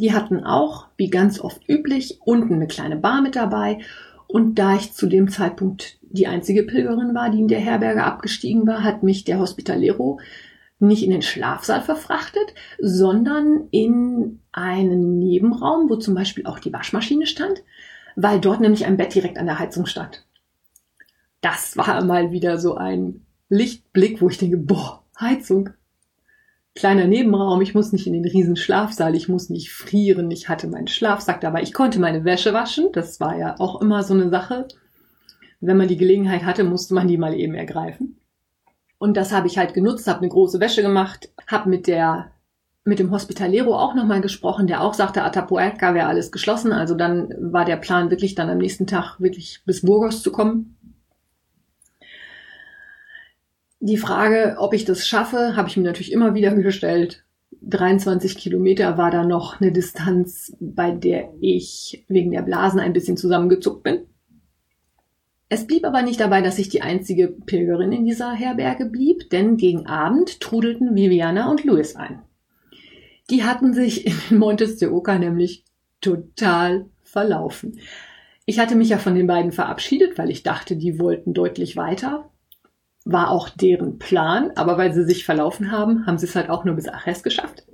Die 0.00 0.14
hatten 0.14 0.44
auch, 0.44 0.86
wie 0.96 1.10
ganz 1.10 1.40
oft 1.40 1.68
üblich, 1.68 2.20
unten 2.24 2.54
eine 2.54 2.66
kleine 2.66 2.96
Bar 2.96 3.20
mit 3.20 3.36
dabei. 3.36 3.80
Und 4.26 4.58
da 4.58 4.76
ich 4.76 4.94
zu 4.94 5.06
dem 5.06 5.28
Zeitpunkt 5.28 5.98
die 6.00 6.26
einzige 6.26 6.62
Pilgerin 6.62 7.14
war, 7.14 7.30
die 7.30 7.40
in 7.40 7.48
der 7.48 7.60
Herberge 7.60 8.02
abgestiegen 8.02 8.66
war, 8.66 8.82
hat 8.82 9.02
mich 9.02 9.24
der 9.24 9.38
Hospitalero 9.38 10.18
nicht 10.78 11.04
in 11.04 11.10
den 11.10 11.20
Schlafsaal 11.20 11.82
verfrachtet, 11.82 12.54
sondern 12.78 13.68
in 13.70 14.40
einen 14.52 15.18
Nebenraum, 15.18 15.90
wo 15.90 15.96
zum 15.96 16.14
Beispiel 16.14 16.46
auch 16.46 16.58
die 16.58 16.72
Waschmaschine 16.72 17.26
stand, 17.26 17.62
weil 18.16 18.40
dort 18.40 18.60
nämlich 18.60 18.86
ein 18.86 18.96
Bett 18.96 19.14
direkt 19.14 19.36
an 19.36 19.46
der 19.46 19.58
Heizung 19.58 19.84
stand. 19.84 20.24
Das 21.42 21.76
war 21.76 22.02
mal 22.04 22.32
wieder 22.32 22.56
so 22.56 22.76
ein 22.76 23.26
Lichtblick, 23.50 24.22
wo 24.22 24.30
ich 24.30 24.38
denke, 24.38 24.56
boah, 24.56 25.04
Heizung, 25.20 25.70
kleiner 26.74 27.06
Nebenraum, 27.06 27.60
ich 27.60 27.74
muss 27.74 27.92
nicht 27.92 28.06
in 28.06 28.12
den 28.12 28.24
riesen 28.24 28.56
Schlafsaal, 28.56 29.14
ich 29.14 29.28
muss 29.28 29.50
nicht 29.50 29.72
frieren, 29.72 30.30
ich 30.30 30.48
hatte 30.48 30.68
meinen 30.68 30.88
Schlafsack 30.88 31.40
dabei, 31.40 31.62
ich 31.62 31.72
konnte 31.72 32.00
meine 32.00 32.24
Wäsche 32.24 32.52
waschen, 32.52 32.90
das 32.92 33.20
war 33.20 33.36
ja 33.36 33.56
auch 33.58 33.80
immer 33.80 34.02
so 34.02 34.14
eine 34.14 34.30
Sache. 34.30 34.68
Wenn 35.60 35.76
man 35.76 35.88
die 35.88 35.98
Gelegenheit 35.98 36.44
hatte, 36.44 36.64
musste 36.64 36.94
man 36.94 37.08
die 37.08 37.18
mal 37.18 37.34
eben 37.34 37.54
ergreifen. 37.54 38.18
Und 38.98 39.16
das 39.16 39.32
habe 39.32 39.46
ich 39.46 39.58
halt 39.58 39.74
genutzt, 39.74 40.06
habe 40.06 40.20
eine 40.20 40.28
große 40.28 40.60
Wäsche 40.60 40.82
gemacht, 40.82 41.30
habe 41.46 41.68
mit 41.68 41.86
der 41.86 42.32
mit 42.84 42.98
dem 42.98 43.10
Hospitalero 43.10 43.76
auch 43.78 43.94
nochmal 43.94 44.20
gesprochen, 44.20 44.66
der 44.66 44.82
auch 44.82 44.94
sagte, 44.94 45.22
Atapuerca 45.22 45.94
wäre 45.94 46.06
alles 46.06 46.32
geschlossen. 46.32 46.72
Also 46.72 46.94
dann 46.94 47.28
war 47.38 47.64
der 47.64 47.76
Plan 47.76 48.10
wirklich 48.10 48.34
dann 48.34 48.48
am 48.48 48.58
nächsten 48.58 48.86
Tag 48.86 49.20
wirklich 49.20 49.62
bis 49.66 49.82
Burgos 49.82 50.22
zu 50.22 50.32
kommen. 50.32 50.76
Die 53.80 53.96
Frage, 53.96 54.56
ob 54.58 54.74
ich 54.74 54.84
das 54.84 55.06
schaffe, 55.06 55.56
habe 55.56 55.68
ich 55.68 55.76
mir 55.78 55.84
natürlich 55.84 56.12
immer 56.12 56.34
wieder 56.34 56.54
gestellt. 56.54 57.24
23 57.62 58.36
Kilometer 58.36 58.98
war 58.98 59.10
da 59.10 59.24
noch 59.24 59.60
eine 59.60 59.72
Distanz, 59.72 60.54
bei 60.60 60.90
der 60.90 61.32
ich 61.40 62.04
wegen 62.08 62.30
der 62.30 62.42
Blasen 62.42 62.78
ein 62.78 62.92
bisschen 62.92 63.16
zusammengezuckt 63.16 63.82
bin. 63.82 64.02
Es 65.48 65.66
blieb 65.66 65.84
aber 65.84 66.02
nicht 66.02 66.20
dabei, 66.20 66.42
dass 66.42 66.58
ich 66.58 66.68
die 66.68 66.82
einzige 66.82 67.28
Pilgerin 67.28 67.90
in 67.90 68.04
dieser 68.04 68.32
Herberge 68.32 68.84
blieb, 68.84 69.30
denn 69.30 69.56
gegen 69.56 69.86
Abend 69.86 70.40
trudelten 70.40 70.94
Viviana 70.94 71.50
und 71.50 71.64
Louis 71.64 71.96
ein. 71.96 72.22
Die 73.30 73.44
hatten 73.44 73.72
sich 73.72 74.06
in 74.30 74.38
Montes 74.38 74.76
de 74.76 74.90
Oca 74.90 75.18
nämlich 75.18 75.64
total 76.02 76.86
verlaufen. 77.02 77.80
Ich 78.44 78.58
hatte 78.58 78.76
mich 78.76 78.90
ja 78.90 78.98
von 78.98 79.14
den 79.14 79.26
beiden 79.26 79.52
verabschiedet, 79.52 80.18
weil 80.18 80.30
ich 80.30 80.42
dachte, 80.42 80.76
die 80.76 80.98
wollten 80.98 81.34
deutlich 81.34 81.76
weiter. 81.76 82.30
War 83.12 83.30
auch 83.30 83.48
deren 83.48 83.98
Plan, 83.98 84.52
aber 84.54 84.78
weil 84.78 84.92
sie 84.92 85.04
sich 85.04 85.24
verlaufen 85.24 85.72
haben, 85.72 86.06
haben 86.06 86.18
sie 86.18 86.26
es 86.26 86.36
halt 86.36 86.48
auch 86.48 86.64
nur 86.64 86.76
bis 86.76 86.88
Aches 86.88 87.22
geschafft. 87.22 87.64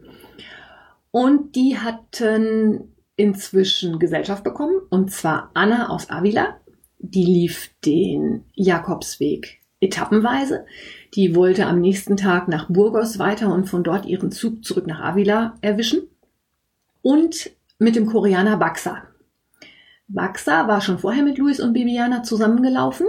Und 1.11 1.57
die 1.57 1.79
hatten 1.79 2.94
inzwischen 3.16 3.99
Gesellschaft 3.99 4.44
bekommen, 4.44 4.81
und 4.90 5.11
zwar 5.11 5.51
Anna 5.55 5.88
aus 5.90 6.11
Avila. 6.11 6.57
Die 6.99 7.25
lief 7.25 7.70
den 7.85 8.44
Jakobsweg 8.55 9.61
etappenweise. 9.81 10.64
Die 11.14 11.35
wollte 11.35 11.66
am 11.66 11.81
nächsten 11.81 12.16
Tag 12.16 12.49
nach 12.49 12.68
Burgos 12.68 13.18
weiter 13.18 13.53
und 13.53 13.68
von 13.68 13.85
dort 13.85 14.07
ihren 14.07 14.33
Zug 14.33 14.64
zurück 14.64 14.87
nach 14.87 15.01
Avila 15.01 15.57
erwischen. 15.61 16.03
Und 17.03 17.51
mit 17.79 17.94
dem 17.94 18.07
Koreaner 18.07 18.57
Baxa. 18.57 19.03
Baxa 20.09 20.68
war 20.68 20.81
schon 20.81 20.99
vorher 20.99 21.22
mit 21.22 21.37
Luis 21.38 21.61
und 21.61 21.72
Bibiana 21.72 22.22
zusammengelaufen, 22.22 23.07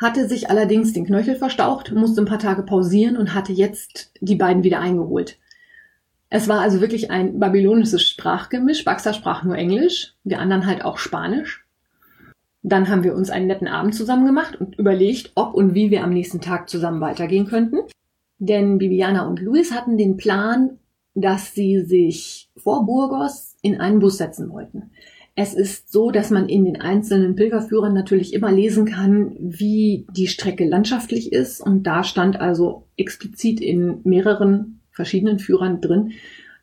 hatte 0.00 0.26
sich 0.26 0.48
allerdings 0.48 0.94
den 0.94 1.04
Knöchel 1.04 1.36
verstaucht, 1.36 1.92
musste 1.92 2.22
ein 2.22 2.26
paar 2.26 2.38
Tage 2.38 2.62
pausieren 2.62 3.18
und 3.18 3.34
hatte 3.34 3.52
jetzt 3.52 4.12
die 4.20 4.34
beiden 4.34 4.64
wieder 4.64 4.80
eingeholt. 4.80 5.38
Es 6.30 6.48
war 6.48 6.60
also 6.60 6.80
wirklich 6.80 7.10
ein 7.10 7.38
babylonisches 7.38 8.02
Sprachgemisch. 8.02 8.84
Baxa 8.84 9.12
sprach 9.12 9.44
nur 9.44 9.56
Englisch, 9.56 10.14
wir 10.24 10.38
anderen 10.38 10.64
halt 10.66 10.84
auch 10.84 10.96
Spanisch. 10.96 11.66
Dann 12.62 12.88
haben 12.88 13.04
wir 13.04 13.14
uns 13.14 13.30
einen 13.30 13.46
netten 13.46 13.68
Abend 13.68 13.94
zusammen 13.94 14.26
gemacht 14.26 14.58
und 14.58 14.78
überlegt, 14.78 15.32
ob 15.34 15.54
und 15.54 15.74
wie 15.74 15.90
wir 15.90 16.02
am 16.02 16.10
nächsten 16.10 16.40
Tag 16.40 16.70
zusammen 16.70 17.00
weitergehen 17.00 17.46
könnten. 17.46 17.78
Denn 18.38 18.78
Bibiana 18.78 19.26
und 19.26 19.40
Luis 19.40 19.72
hatten 19.72 19.98
den 19.98 20.16
Plan, 20.16 20.78
dass 21.14 21.54
sie 21.54 21.82
sich 21.82 22.48
vor 22.56 22.86
Burgos 22.86 23.56
in 23.60 23.80
einen 23.80 23.98
Bus 23.98 24.16
setzen 24.16 24.50
wollten. 24.50 24.92
Es 25.42 25.54
ist 25.54 25.90
so, 25.90 26.10
dass 26.10 26.28
man 26.28 26.50
in 26.50 26.66
den 26.66 26.82
einzelnen 26.82 27.34
Pilgerführern 27.34 27.94
natürlich 27.94 28.34
immer 28.34 28.52
lesen 28.52 28.84
kann, 28.84 29.34
wie 29.40 30.06
die 30.14 30.26
Strecke 30.26 30.68
landschaftlich 30.68 31.32
ist. 31.32 31.62
Und 31.62 31.84
da 31.84 32.04
stand 32.04 32.38
also 32.38 32.84
explizit 32.98 33.58
in 33.58 34.02
mehreren 34.04 34.82
verschiedenen 34.90 35.38
Führern 35.38 35.80
drin, 35.80 36.12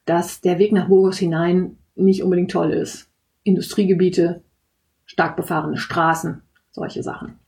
dass 0.06 0.42
der 0.42 0.60
Weg 0.60 0.74
nach 0.74 0.90
Burgos 0.90 1.18
hinein 1.18 1.78
nicht 1.96 2.22
unbedingt 2.22 2.52
toll 2.52 2.70
ist. 2.70 3.10
Industriegebiete, 3.42 4.44
stark 5.08 5.38
befahrene 5.38 5.78
Straßen, 5.78 6.44
solche 6.70 7.02
Sachen. 7.02 7.40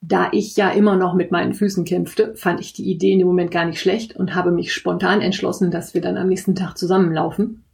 Da 0.00 0.28
ich 0.30 0.56
ja 0.56 0.70
immer 0.70 0.94
noch 0.94 1.14
mit 1.14 1.32
meinen 1.32 1.54
Füßen 1.54 1.84
kämpfte, 1.84 2.36
fand 2.36 2.60
ich 2.60 2.72
die 2.72 2.88
Idee 2.88 3.14
in 3.14 3.18
dem 3.18 3.26
Moment 3.26 3.50
gar 3.50 3.64
nicht 3.64 3.80
schlecht 3.80 4.14
und 4.14 4.36
habe 4.36 4.52
mich 4.52 4.72
spontan 4.72 5.22
entschlossen, 5.22 5.72
dass 5.72 5.92
wir 5.92 6.00
dann 6.00 6.16
am 6.16 6.28
nächsten 6.28 6.54
Tag 6.54 6.78
zusammenlaufen. 6.78 7.64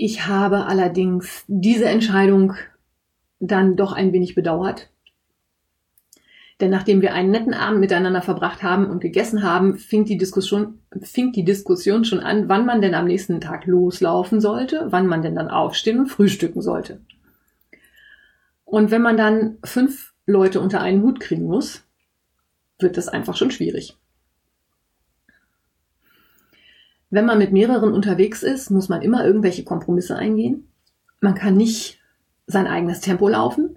Ich 0.00 0.28
habe 0.28 0.66
allerdings 0.66 1.44
diese 1.48 1.86
Entscheidung 1.86 2.54
dann 3.40 3.74
doch 3.74 3.92
ein 3.92 4.12
wenig 4.12 4.36
bedauert. 4.36 4.90
Denn 6.60 6.70
nachdem 6.70 7.02
wir 7.02 7.14
einen 7.14 7.32
netten 7.32 7.52
Abend 7.52 7.80
miteinander 7.80 8.22
verbracht 8.22 8.62
haben 8.62 8.86
und 8.86 9.00
gegessen 9.00 9.42
haben, 9.42 9.76
fing 9.76 10.04
die 10.04 10.16
Diskussion, 10.16 10.78
fing 11.02 11.32
die 11.32 11.44
Diskussion 11.44 12.04
schon 12.04 12.20
an, 12.20 12.48
wann 12.48 12.64
man 12.64 12.80
denn 12.80 12.94
am 12.94 13.06
nächsten 13.06 13.40
Tag 13.40 13.66
loslaufen 13.66 14.40
sollte, 14.40 14.86
wann 14.90 15.08
man 15.08 15.22
denn 15.22 15.34
dann 15.34 15.50
aufstehen 15.50 15.98
und 15.98 16.06
frühstücken 16.06 16.62
sollte. 16.62 17.00
Und 18.64 18.92
wenn 18.92 19.02
man 19.02 19.16
dann 19.16 19.58
fünf 19.64 20.14
Leute 20.26 20.60
unter 20.60 20.80
einen 20.80 21.02
Hut 21.02 21.18
kriegen 21.18 21.46
muss, 21.46 21.82
wird 22.78 22.96
das 22.96 23.08
einfach 23.08 23.36
schon 23.36 23.50
schwierig. 23.50 23.96
Wenn 27.10 27.26
man 27.26 27.38
mit 27.38 27.52
mehreren 27.52 27.92
unterwegs 27.92 28.42
ist, 28.42 28.70
muss 28.70 28.88
man 28.88 29.02
immer 29.02 29.24
irgendwelche 29.24 29.64
Kompromisse 29.64 30.16
eingehen. 30.16 30.68
Man 31.20 31.34
kann 31.34 31.56
nicht 31.56 32.00
sein 32.46 32.66
eigenes 32.66 33.00
Tempo 33.00 33.28
laufen. 33.28 33.76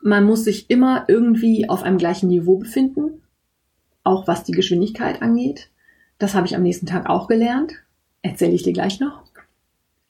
Man 0.00 0.24
muss 0.24 0.44
sich 0.44 0.70
immer 0.70 1.04
irgendwie 1.08 1.68
auf 1.68 1.82
einem 1.82 1.98
gleichen 1.98 2.28
Niveau 2.28 2.56
befinden, 2.56 3.22
auch 4.04 4.26
was 4.26 4.44
die 4.44 4.52
Geschwindigkeit 4.52 5.22
angeht. 5.22 5.70
Das 6.18 6.34
habe 6.34 6.46
ich 6.46 6.56
am 6.56 6.62
nächsten 6.62 6.86
Tag 6.86 7.08
auch 7.08 7.28
gelernt. 7.28 7.74
Erzähle 8.22 8.52
ich 8.52 8.62
dir 8.62 8.72
gleich 8.72 9.00
noch. 9.00 9.24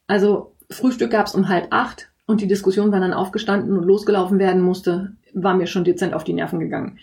Also 0.07 0.55
Frühstück 0.71 1.11
gab 1.11 1.27
es 1.27 1.35
um 1.35 1.49
halb 1.49 1.69
acht 1.71 2.11
und 2.27 2.41
die 2.41 2.47
Diskussion, 2.47 2.93
wann 2.93 3.03
dann 3.03 3.15
aufgestanden 3.15 3.77
und 3.77 3.85
losgelaufen 3.85 4.39
werden 4.39 4.63
musste, 4.63 5.13
war 5.33 5.55
mir 5.55 5.67
schon 5.67 5.85
dezent 5.85 6.15
auf 6.15 6.25
die 6.25 6.35
Nerven 6.35 6.61
gegangen. 6.61 6.99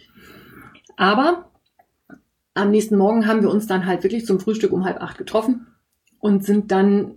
Aber 0.97 1.49
am 2.56 2.72
nächsten 2.72 2.98
Morgen 2.98 3.28
haben 3.28 3.41
wir 3.41 3.52
uns 3.52 3.68
dann 3.68 3.86
halt 3.86 4.04
wirklich 4.04 4.26
zum 4.26 4.39
Frühstück 4.39 4.72
um 4.72 4.86
halb 4.86 5.02
acht 5.02 5.18
getroffen 5.18 5.68
und 6.20 6.44
sind 6.44 6.72
dann 6.72 7.12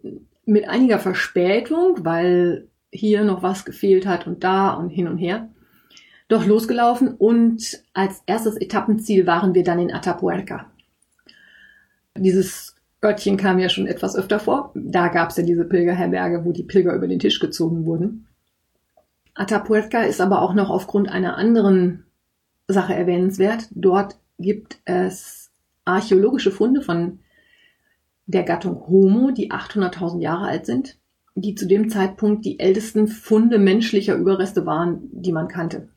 mit 0.45 0.69
einiger 0.69 0.99
Verspätung, 0.99 2.05
weil 2.05 2.69
hier 2.91 3.25
noch 3.25 3.43
was 3.43 3.65
gefehlt 3.65 4.07
hat 4.07 4.27
und 4.27 4.45
da 4.45 4.73
und 4.75 4.91
hin 4.91 5.09
und 5.09 5.19
her, 5.19 5.49
doch 6.27 6.45
losgelaufen 6.45 7.15
und 7.15 7.83
als 7.95 8.23
erstes 8.27 8.57
Etappenziel 8.57 9.27
waren 9.27 9.55
wir 9.55 9.63
dann 9.63 9.79
in 9.79 9.93
Atapuerca. 9.93 10.67
Dieses 12.17 12.75
Örtchen 13.03 13.37
kam 13.37 13.61
ja 13.61 13.69
schon 13.69 13.87
etwas 13.87 14.17
öfter 14.17 14.41
vor. 14.41 14.73
Da 14.75 15.09
gab 15.09 15.31
es 15.31 15.37
ja 15.37 15.45
diese 15.45 15.65
Pilgerherberge, 15.65 16.45
wo 16.45 16.53
die 16.53 16.65
Pilger 16.65 16.95
über 16.95 17.07
den 17.07 17.21
Tisch 17.21 17.39
gezogen 17.39 17.85
wurden. 17.85 18.27
Atapuerca 19.35 20.03
ist 20.03 20.21
aber 20.21 20.43
auch 20.43 20.53
noch 20.53 20.69
aufgrund 20.69 21.09
einer 21.09 21.37
anderen 21.37 22.05
Sache 22.67 22.95
erwähnenswert. 22.95 23.69
Dort 23.71 24.17
gibt 24.39 24.79
es 24.85 25.51
archäologische 25.85 26.51
Funde 26.51 26.83
von 26.83 27.21
der 28.27 28.43
Gattung 28.43 28.87
Homo, 28.89 29.31
die 29.31 29.51
800.000 29.51 30.21
Jahre 30.21 30.47
alt 30.47 30.67
sind, 30.67 30.97
die 31.35 31.55
zu 31.55 31.67
dem 31.67 31.89
Zeitpunkt 31.89 32.45
die 32.45 32.61
ältesten 32.61 33.09
Funde 33.09 33.59
menschlicher 33.59 34.17
Überreste 34.17 34.67
waren, 34.67 35.09
die 35.13 35.33
man 35.33 35.49
kannte. 35.49 35.89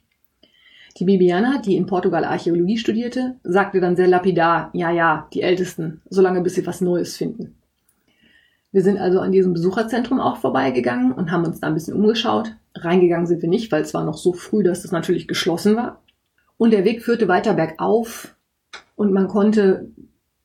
Die 0.97 1.05
Bibiana, 1.05 1.61
die 1.61 1.75
in 1.75 1.85
Portugal 1.85 2.25
Archäologie 2.25 2.77
studierte, 2.77 3.35
sagte 3.43 3.79
dann 3.79 3.95
sehr 3.95 4.07
lapidar, 4.07 4.69
ja, 4.73 4.91
ja, 4.91 5.27
die 5.33 5.41
Ältesten, 5.41 6.01
solange 6.09 6.41
bis 6.41 6.55
sie 6.55 6.65
was 6.67 6.81
Neues 6.81 7.17
finden. 7.17 7.55
Wir 8.71 8.83
sind 8.83 8.97
also 8.97 9.19
an 9.19 9.31
diesem 9.31 9.53
Besucherzentrum 9.53 10.19
auch 10.19 10.37
vorbeigegangen 10.37 11.11
und 11.11 11.31
haben 11.31 11.45
uns 11.45 11.59
da 11.59 11.67
ein 11.67 11.73
bisschen 11.73 11.95
umgeschaut. 11.95 12.55
Reingegangen 12.75 13.27
sind 13.27 13.41
wir 13.41 13.49
nicht, 13.49 13.71
weil 13.71 13.81
es 13.81 13.93
war 13.93 14.05
noch 14.05 14.17
so 14.17 14.31
früh, 14.31 14.63
dass 14.63 14.85
es 14.85 14.91
natürlich 14.91 15.27
geschlossen 15.27 15.75
war. 15.75 16.01
Und 16.61 16.71
der 16.71 16.85
Weg 16.85 17.01
führte 17.01 17.27
weiter 17.27 17.55
bergauf 17.55 18.35
und 18.95 19.11
man 19.11 19.27
konnte 19.27 19.89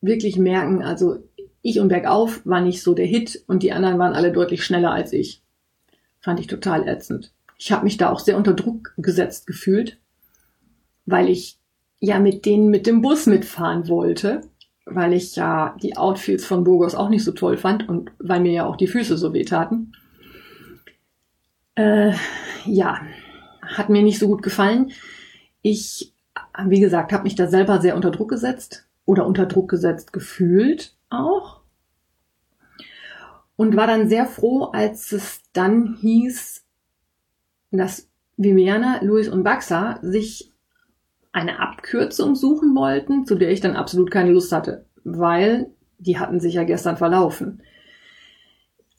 wirklich 0.01 0.37
merken, 0.37 0.81
also 0.81 1.23
ich 1.61 1.79
und 1.79 1.89
bergauf 1.89 2.41
war 2.43 2.61
nicht 2.61 2.81
so 2.81 2.95
der 2.95 3.05
Hit 3.05 3.43
und 3.45 3.61
die 3.61 3.71
anderen 3.71 3.99
waren 3.99 4.13
alle 4.13 4.31
deutlich 4.31 4.63
schneller 4.63 4.91
als 4.91 5.13
ich. 5.13 5.43
Fand 6.19 6.39
ich 6.39 6.47
total 6.47 6.87
ätzend. 6.87 7.33
Ich 7.59 7.71
habe 7.71 7.83
mich 7.83 7.97
da 7.97 8.09
auch 8.11 8.19
sehr 8.19 8.37
unter 8.37 8.53
Druck 8.53 8.93
gesetzt 8.97 9.45
gefühlt 9.45 9.99
weil 11.07 11.29
ich 11.29 11.57
ja 11.99 12.19
mit 12.19 12.45
denen 12.45 12.69
mit 12.69 12.85
dem 12.85 13.01
Bus 13.01 13.25
mitfahren 13.25 13.87
wollte, 13.87 14.41
weil 14.85 15.13
ich 15.13 15.35
ja 15.35 15.75
die 15.81 15.97
Outfits 15.97 16.45
von 16.45 16.63
Burgos 16.63 16.93
auch 16.93 17.09
nicht 17.09 17.23
so 17.23 17.31
toll 17.31 17.57
fand 17.57 17.89
und 17.89 18.11
weil 18.19 18.41
mir 18.41 18.51
ja 18.51 18.65
auch 18.67 18.75
die 18.75 18.87
Füße 18.87 19.17
so 19.17 19.33
wehtaten. 19.33 19.93
Äh, 21.75 22.13
ja, 22.65 23.01
hat 23.61 23.89
mir 23.89 24.03
nicht 24.03 24.19
so 24.19 24.27
gut 24.27 24.43
gefallen. 24.43 24.91
Ich, 25.61 26.13
wie 26.65 26.79
gesagt, 26.79 27.11
habe 27.11 27.23
mich 27.23 27.35
da 27.35 27.47
selber 27.47 27.81
sehr 27.81 27.95
unter 27.95 28.11
Druck 28.11 28.29
gesetzt 28.29 28.87
oder 29.05 29.25
unter 29.25 29.45
Druck 29.45 29.69
gesetzt 29.69 30.13
gefühlt 30.13 30.95
auch. 31.09 31.61
Und 33.55 33.75
war 33.75 33.87
dann 33.87 34.07
sehr 34.07 34.27
froh, 34.27 34.65
als 34.65 35.11
es 35.11 35.41
dann 35.53 35.97
hieß, 35.99 36.63
dass 37.71 38.07
Viviana, 38.37 38.99
Luis 39.01 39.27
und 39.29 39.43
Baxa 39.43 39.99
sich 40.03 40.51
eine 41.31 41.59
Abkürzung 41.59 42.35
suchen 42.35 42.75
wollten, 42.75 43.25
zu 43.25 43.35
der 43.35 43.51
ich 43.51 43.61
dann 43.61 43.75
absolut 43.75 44.11
keine 44.11 44.31
Lust 44.31 44.51
hatte, 44.51 44.85
weil 45.03 45.71
die 45.97 46.19
hatten 46.19 46.39
sich 46.39 46.53
ja 46.53 46.63
gestern 46.63 46.97
verlaufen. 46.97 47.61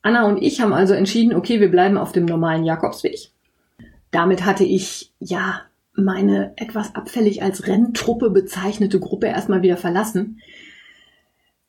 Anna 0.03 0.27
und 0.27 0.39
ich 0.39 0.61
haben 0.61 0.73
also 0.73 0.95
entschieden, 0.95 1.35
okay, 1.35 1.61
wir 1.61 1.71
bleiben 1.71 1.99
auf 1.99 2.13
dem 2.13 2.25
normalen 2.25 2.65
Jakobsweg. 2.65 3.31
Damit 4.11 4.45
hatte 4.45 4.65
ich, 4.65 5.13
ja, 5.21 5.63
meine 5.99 6.53
etwas 6.57 6.95
abfällig 6.95 7.43
als 7.43 7.67
Renntruppe 7.67 8.31
bezeichnete 8.31 9.01
Gruppe 9.01 9.27
erstmal 9.27 9.63
wieder 9.63 9.77
verlassen. 9.77 10.41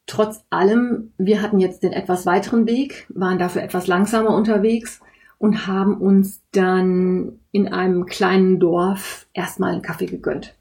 Trotz 0.05 0.43
allem, 0.49 1.13
wir 1.17 1.41
hatten 1.41 1.59
jetzt 1.59 1.83
den 1.83 1.93
etwas 1.93 2.25
weiteren 2.25 2.67
Weg, 2.67 3.07
waren 3.09 3.39
dafür 3.39 3.63
etwas 3.63 3.87
langsamer 3.87 4.35
unterwegs 4.35 5.01
und 5.37 5.67
haben 5.67 5.97
uns 5.97 6.41
dann 6.51 7.39
in 7.51 7.67
einem 7.67 8.05
kleinen 8.05 8.59
Dorf 8.59 9.27
erstmal 9.33 9.73
einen 9.73 9.81
Kaffee 9.81 10.07
gegönnt. 10.07 10.55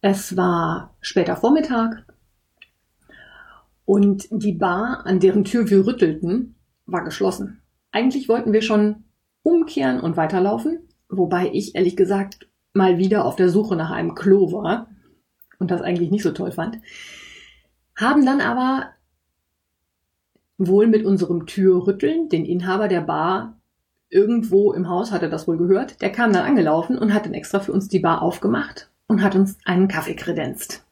Es 0.00 0.36
war 0.36 0.94
später 1.00 1.36
Vormittag 1.36 2.04
und 3.84 4.28
die 4.30 4.52
Bar, 4.52 5.06
an 5.06 5.20
deren 5.20 5.44
Tür 5.44 5.68
wir 5.68 5.86
rüttelten, 5.86 6.54
war 6.86 7.04
geschlossen. 7.04 7.60
Eigentlich 7.92 8.28
wollten 8.28 8.52
wir 8.52 8.62
schon 8.62 9.04
umkehren 9.42 10.00
und 10.00 10.16
weiterlaufen, 10.16 10.83
wobei 11.16 11.50
ich 11.52 11.74
ehrlich 11.74 11.96
gesagt 11.96 12.48
mal 12.72 12.98
wieder 12.98 13.24
auf 13.24 13.36
der 13.36 13.48
Suche 13.48 13.76
nach 13.76 13.90
einem 13.90 14.14
Klo 14.14 14.52
war 14.52 14.88
und 15.58 15.70
das 15.70 15.82
eigentlich 15.82 16.10
nicht 16.10 16.22
so 16.22 16.32
toll 16.32 16.52
fand. 16.52 16.78
Haben 17.96 18.26
dann 18.26 18.40
aber 18.40 18.90
wohl 20.58 20.86
mit 20.86 21.04
unserem 21.04 21.46
Türrütteln 21.46 22.28
den 22.28 22.44
Inhaber 22.44 22.88
der 22.88 23.00
Bar 23.00 23.60
irgendwo 24.14 24.72
im 24.72 24.88
Haus 24.88 25.10
hat 25.10 25.22
er 25.22 25.28
das 25.28 25.48
wohl 25.48 25.58
gehört. 25.58 26.00
Der 26.00 26.10
kam 26.10 26.32
dann 26.32 26.44
angelaufen 26.44 26.96
und 26.96 27.12
hat 27.12 27.26
dann 27.26 27.34
extra 27.34 27.58
für 27.58 27.72
uns 27.72 27.88
die 27.88 27.98
Bar 27.98 28.22
aufgemacht 28.22 28.88
und 29.08 29.22
hat 29.22 29.34
uns 29.34 29.58
einen 29.64 29.88
Kaffee 29.88 30.14
kredenzt. 30.14 30.84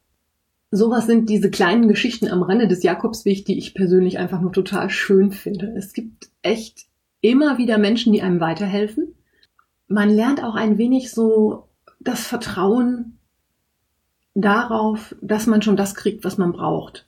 Sowas 0.73 1.07
sind 1.07 1.29
diese 1.29 1.51
kleinen 1.51 1.87
Geschichten 1.87 2.29
am 2.29 2.43
Rande 2.43 2.67
des 2.67 2.83
Jakobsweg, 2.83 3.45
die 3.45 3.59
ich 3.59 3.75
persönlich 3.75 4.19
einfach 4.19 4.41
nur 4.41 4.53
total 4.53 4.91
schön 4.91 5.31
finde. 5.31 5.73
Es 5.77 5.93
gibt 5.93 6.31
echt 6.41 6.87
immer 7.21 7.59
wieder 7.59 7.79
Menschen, 7.79 8.13
die 8.13 8.23
einem 8.23 8.41
weiterhelfen. 8.41 9.15
Man 9.93 10.09
lernt 10.09 10.43
auch 10.43 10.55
ein 10.55 10.79
wenig 10.79 11.11
so 11.11 11.69
das 12.01 12.27
Vertrauen 12.27 13.19
darauf, 14.35 15.15
dass 15.21 15.47
man 15.47 15.61
schon 15.61 15.77
das 15.77 15.95
kriegt, 15.95 16.25
was 16.25 16.39
man 16.39 16.53
braucht. 16.53 17.05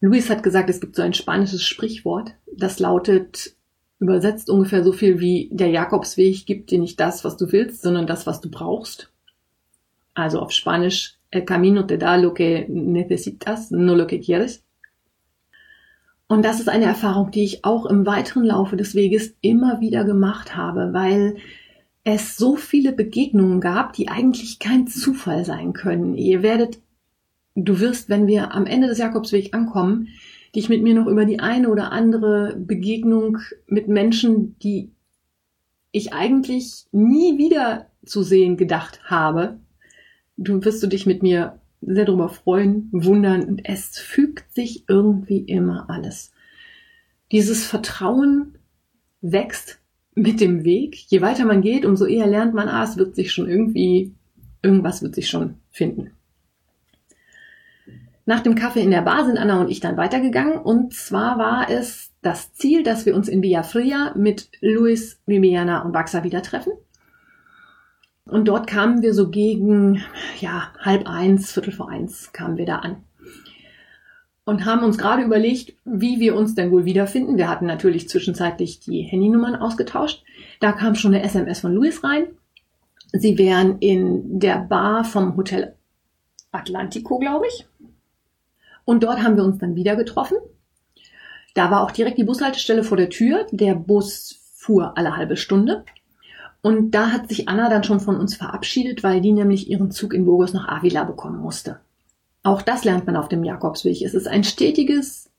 Luis 0.00 0.30
hat 0.30 0.44
gesagt, 0.44 0.70
es 0.70 0.80
gibt 0.80 0.94
so 0.94 1.02
ein 1.02 1.14
spanisches 1.14 1.64
Sprichwort, 1.64 2.32
das 2.56 2.78
lautet, 2.78 3.56
übersetzt 3.98 4.48
ungefähr 4.50 4.84
so 4.84 4.92
viel 4.92 5.18
wie 5.18 5.48
der 5.52 5.70
Jakobsweg 5.70 6.46
gibt 6.46 6.70
dir 6.70 6.78
nicht 6.78 7.00
das, 7.00 7.24
was 7.24 7.36
du 7.36 7.50
willst, 7.50 7.82
sondern 7.82 8.06
das, 8.06 8.24
was 8.24 8.40
du 8.40 8.50
brauchst. 8.50 9.10
Also 10.14 10.38
auf 10.38 10.52
Spanisch, 10.52 11.16
el 11.30 11.44
camino 11.44 11.82
te 11.82 11.98
da 11.98 12.14
lo 12.14 12.32
que 12.32 12.66
necesitas, 12.68 13.72
no 13.72 13.96
lo 13.96 14.06
que 14.06 14.20
quieres. 14.20 14.62
Und 16.28 16.44
das 16.44 16.60
ist 16.60 16.68
eine 16.68 16.84
Erfahrung, 16.84 17.32
die 17.32 17.44
ich 17.44 17.64
auch 17.64 17.86
im 17.86 18.06
weiteren 18.06 18.44
Laufe 18.44 18.76
des 18.76 18.94
Weges 18.94 19.34
immer 19.40 19.80
wieder 19.80 20.04
gemacht 20.04 20.56
habe, 20.56 20.92
weil 20.92 21.36
es 22.08 22.36
so 22.36 22.56
viele 22.56 22.92
Begegnungen 22.92 23.60
gab, 23.60 23.92
die 23.92 24.08
eigentlich 24.08 24.60
kein 24.60 24.86
Zufall 24.86 25.44
sein 25.44 25.72
können. 25.72 26.14
Ihr 26.14 26.42
werdet 26.42 26.78
du 27.56 27.80
wirst, 27.80 28.08
wenn 28.08 28.26
wir 28.26 28.54
am 28.54 28.66
Ende 28.66 28.86
des 28.86 28.98
Jakobswegs 28.98 29.52
ankommen, 29.52 30.08
dich 30.54 30.68
mit 30.68 30.82
mir 30.82 30.94
noch 30.94 31.06
über 31.06 31.24
die 31.24 31.40
eine 31.40 31.68
oder 31.68 31.90
andere 31.90 32.54
Begegnung 32.56 33.38
mit 33.66 33.88
Menschen, 33.88 34.58
die 34.60 34.92
ich 35.90 36.12
eigentlich 36.12 36.86
nie 36.92 37.38
wieder 37.38 37.86
zu 38.04 38.22
sehen 38.22 38.56
gedacht 38.56 39.00
habe, 39.04 39.58
du 40.36 40.64
wirst 40.64 40.82
du 40.82 40.86
dich 40.86 41.06
mit 41.06 41.22
mir 41.22 41.58
sehr 41.80 42.04
darüber 42.04 42.28
freuen, 42.28 42.88
wundern 42.92 43.44
und 43.44 43.62
es 43.64 43.98
fügt 43.98 44.54
sich 44.54 44.84
irgendwie 44.88 45.40
immer 45.40 45.88
alles. 45.88 46.32
Dieses 47.32 47.66
Vertrauen 47.66 48.58
wächst 49.20 49.78
mit 50.16 50.40
dem 50.40 50.64
Weg. 50.64 50.96
Je 51.08 51.20
weiter 51.20 51.44
man 51.44 51.60
geht, 51.60 51.84
umso 51.84 52.06
eher 52.06 52.26
lernt 52.26 52.54
man, 52.54 52.68
ah, 52.68 52.82
es 52.82 52.96
wird 52.96 53.14
sich 53.14 53.32
schon 53.32 53.48
irgendwie, 53.48 54.12
irgendwas 54.62 55.02
wird 55.02 55.14
sich 55.14 55.28
schon 55.28 55.58
finden. 55.70 56.10
Nach 58.24 58.40
dem 58.40 58.56
Kaffee 58.56 58.82
in 58.82 58.90
der 58.90 59.02
Bar 59.02 59.24
sind 59.24 59.38
Anna 59.38 59.60
und 59.60 59.70
ich 59.70 59.78
dann 59.78 59.96
weitergegangen. 59.96 60.58
Und 60.58 60.92
zwar 60.94 61.38
war 61.38 61.70
es 61.70 62.10
das 62.22 62.52
Ziel, 62.54 62.82
dass 62.82 63.06
wir 63.06 63.14
uns 63.14 63.28
in 63.28 63.40
Villa 63.40 63.62
Fria 63.62 64.14
mit 64.16 64.50
Luis, 64.60 65.20
Viviana 65.26 65.82
und 65.82 65.92
Baxa 65.92 66.24
wieder 66.24 66.42
treffen. 66.42 66.72
Und 68.24 68.48
dort 68.48 68.66
kamen 68.66 69.02
wir 69.02 69.14
so 69.14 69.30
gegen, 69.30 70.02
ja, 70.40 70.72
halb 70.80 71.06
eins, 71.06 71.52
viertel 71.52 71.72
vor 71.72 71.88
eins 71.88 72.32
kamen 72.32 72.56
wir 72.56 72.66
da 72.66 72.78
an. 72.78 73.05
Und 74.46 74.64
haben 74.64 74.84
uns 74.84 74.96
gerade 74.96 75.22
überlegt, 75.22 75.74
wie 75.84 76.18
wir 76.20 76.34
uns 76.34 76.54
denn 76.54 76.70
wohl 76.70 76.86
wiederfinden. 76.86 77.36
Wir 77.36 77.50
hatten 77.50 77.66
natürlich 77.66 78.08
zwischenzeitlich 78.08 78.80
die 78.80 79.02
Handynummern 79.02 79.56
ausgetauscht. 79.56 80.22
Da 80.60 80.72
kam 80.72 80.94
schon 80.94 81.12
eine 81.12 81.24
SMS 81.24 81.60
von 81.60 81.74
Luis 81.74 82.02
rein. 82.02 82.28
Sie 83.12 83.36
wären 83.38 83.78
in 83.80 84.38
der 84.38 84.58
Bar 84.58 85.04
vom 85.04 85.36
Hotel 85.36 85.74
Atlantico, 86.52 87.18
glaube 87.18 87.46
ich. 87.48 87.66
Und 88.84 89.02
dort 89.02 89.22
haben 89.22 89.36
wir 89.36 89.44
uns 89.44 89.58
dann 89.58 89.74
wieder 89.74 89.96
getroffen. 89.96 90.38
Da 91.54 91.70
war 91.70 91.82
auch 91.82 91.90
direkt 91.90 92.18
die 92.18 92.24
Bushaltestelle 92.24 92.84
vor 92.84 92.96
der 92.96 93.10
Tür. 93.10 93.46
Der 93.50 93.74
Bus 93.74 94.38
fuhr 94.54 94.96
alle 94.96 95.16
halbe 95.16 95.36
Stunde. 95.36 95.84
Und 96.62 96.92
da 96.92 97.10
hat 97.10 97.28
sich 97.28 97.48
Anna 97.48 97.68
dann 97.68 97.84
schon 97.84 98.00
von 98.00 98.16
uns 98.16 98.36
verabschiedet, 98.36 99.02
weil 99.02 99.20
die 99.20 99.32
nämlich 99.32 99.68
ihren 99.68 99.90
Zug 99.90 100.14
in 100.14 100.24
Burgos 100.24 100.52
nach 100.52 100.68
Avila 100.68 101.04
bekommen 101.04 101.40
musste. 101.40 101.80
Auch 102.46 102.62
das 102.62 102.84
lernt 102.84 103.06
man 103.06 103.16
auf 103.16 103.28
dem 103.28 103.42
Jakobsweg. 103.42 104.02
Es 104.02 104.14
ist 104.14 104.28
ein 104.28 104.44
stetiges 104.44 105.32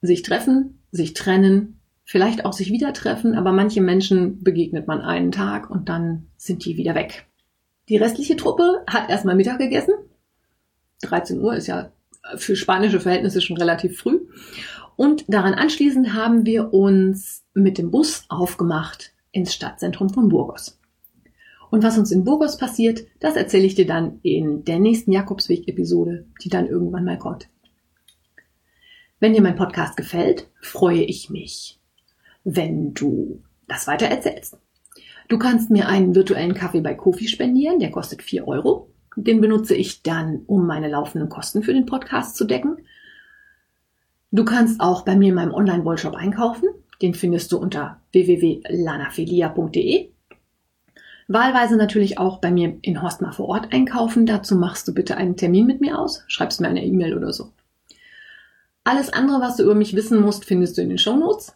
sich 0.00 0.22
treffen, 0.22 0.80
sich 0.92 1.12
trennen, 1.12 1.80
vielleicht 2.04 2.44
auch 2.44 2.52
sich 2.52 2.70
wieder 2.70 2.92
treffen, 2.92 3.34
aber 3.34 3.50
manche 3.50 3.80
Menschen 3.80 4.44
begegnet 4.44 4.86
man 4.86 5.00
einen 5.00 5.32
Tag 5.32 5.68
und 5.68 5.88
dann 5.88 6.28
sind 6.36 6.64
die 6.64 6.76
wieder 6.76 6.94
weg. 6.94 7.26
Die 7.88 7.96
restliche 7.96 8.36
Truppe 8.36 8.84
hat 8.86 9.10
erstmal 9.10 9.34
Mittag 9.34 9.58
gegessen. 9.58 9.92
13 11.02 11.40
Uhr 11.40 11.56
ist 11.56 11.66
ja 11.66 11.90
für 12.36 12.54
spanische 12.54 13.00
Verhältnisse 13.00 13.40
schon 13.40 13.56
relativ 13.56 13.98
früh. 13.98 14.20
Und 14.94 15.24
daran 15.26 15.54
anschließend 15.54 16.14
haben 16.14 16.46
wir 16.46 16.72
uns 16.72 17.44
mit 17.54 17.76
dem 17.76 17.90
Bus 17.90 18.24
aufgemacht 18.28 19.14
ins 19.32 19.52
Stadtzentrum 19.52 20.10
von 20.10 20.28
Burgos. 20.28 20.77
Und 21.70 21.82
was 21.82 21.98
uns 21.98 22.10
in 22.10 22.24
Burgos 22.24 22.56
passiert, 22.56 23.02
das 23.20 23.36
erzähle 23.36 23.66
ich 23.66 23.74
dir 23.74 23.86
dann 23.86 24.20
in 24.22 24.64
der 24.64 24.78
nächsten 24.78 25.12
Jakobsweg-Episode, 25.12 26.26
die 26.42 26.48
dann 26.48 26.66
irgendwann 26.66 27.04
mal 27.04 27.18
kommt. 27.18 27.48
Wenn 29.20 29.34
dir 29.34 29.42
mein 29.42 29.56
Podcast 29.56 29.96
gefällt, 29.96 30.48
freue 30.60 31.02
ich 31.02 31.28
mich, 31.28 31.78
wenn 32.44 32.94
du 32.94 33.42
das 33.66 33.86
weiter 33.86 34.06
erzählst. 34.06 34.56
Du 35.28 35.38
kannst 35.38 35.70
mir 35.70 35.88
einen 35.88 36.14
virtuellen 36.14 36.54
Kaffee 36.54 36.80
bei 36.80 36.94
Kofi 36.94 37.28
spendieren, 37.28 37.80
der 37.80 37.90
kostet 37.90 38.22
4 38.22 38.48
Euro. 38.48 38.90
Den 39.16 39.40
benutze 39.40 39.74
ich 39.74 40.02
dann, 40.02 40.42
um 40.46 40.66
meine 40.66 40.88
laufenden 40.88 41.28
Kosten 41.28 41.62
für 41.62 41.74
den 41.74 41.86
Podcast 41.86 42.36
zu 42.36 42.44
decken. 42.44 42.78
Du 44.30 44.44
kannst 44.44 44.80
auch 44.80 45.04
bei 45.04 45.16
mir 45.16 45.30
in 45.30 45.34
meinem 45.34 45.52
Online-Wollshop 45.52 46.14
einkaufen. 46.14 46.68
Den 47.02 47.14
findest 47.14 47.52
du 47.52 47.58
unter 47.58 48.00
www.lanafilia.de. 48.12 50.10
Wahlweise 51.28 51.76
natürlich 51.76 52.18
auch 52.18 52.38
bei 52.38 52.50
mir 52.50 52.78
in 52.80 53.02
Horstmar 53.02 53.32
vor 53.32 53.48
Ort 53.48 53.72
einkaufen. 53.72 54.24
Dazu 54.24 54.56
machst 54.56 54.88
du 54.88 54.94
bitte 54.94 55.18
einen 55.18 55.36
Termin 55.36 55.66
mit 55.66 55.80
mir 55.82 55.98
aus, 55.98 56.24
schreibst 56.26 56.60
mir 56.60 56.68
eine 56.68 56.84
E-Mail 56.84 57.14
oder 57.14 57.32
so. 57.34 57.52
Alles 58.82 59.12
andere, 59.12 59.42
was 59.42 59.56
du 59.56 59.64
über 59.64 59.74
mich 59.74 59.94
wissen 59.94 60.22
musst, 60.22 60.46
findest 60.46 60.78
du 60.78 60.82
in 60.82 60.88
den 60.88 60.96
Show 60.96 61.16
Notes. 61.16 61.54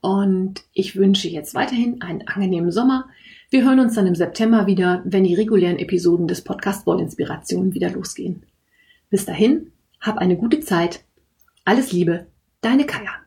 Und 0.00 0.62
ich 0.72 0.96
wünsche 0.96 1.28
jetzt 1.28 1.54
weiterhin 1.54 2.00
einen 2.00 2.26
angenehmen 2.26 2.72
Sommer. 2.72 3.08
Wir 3.50 3.64
hören 3.64 3.80
uns 3.80 3.94
dann 3.94 4.06
im 4.06 4.14
September 4.14 4.66
wieder, 4.66 5.02
wenn 5.04 5.24
die 5.24 5.34
regulären 5.34 5.78
Episoden 5.78 6.26
des 6.26 6.42
Podcast 6.42 6.86
Wollinspiration 6.86 7.74
wieder 7.74 7.90
losgehen. 7.90 8.46
Bis 9.10 9.26
dahin, 9.26 9.72
hab 10.00 10.16
eine 10.16 10.36
gute 10.36 10.60
Zeit. 10.60 11.04
Alles 11.66 11.92
Liebe, 11.92 12.26
deine 12.62 12.86
Kaya. 12.86 13.21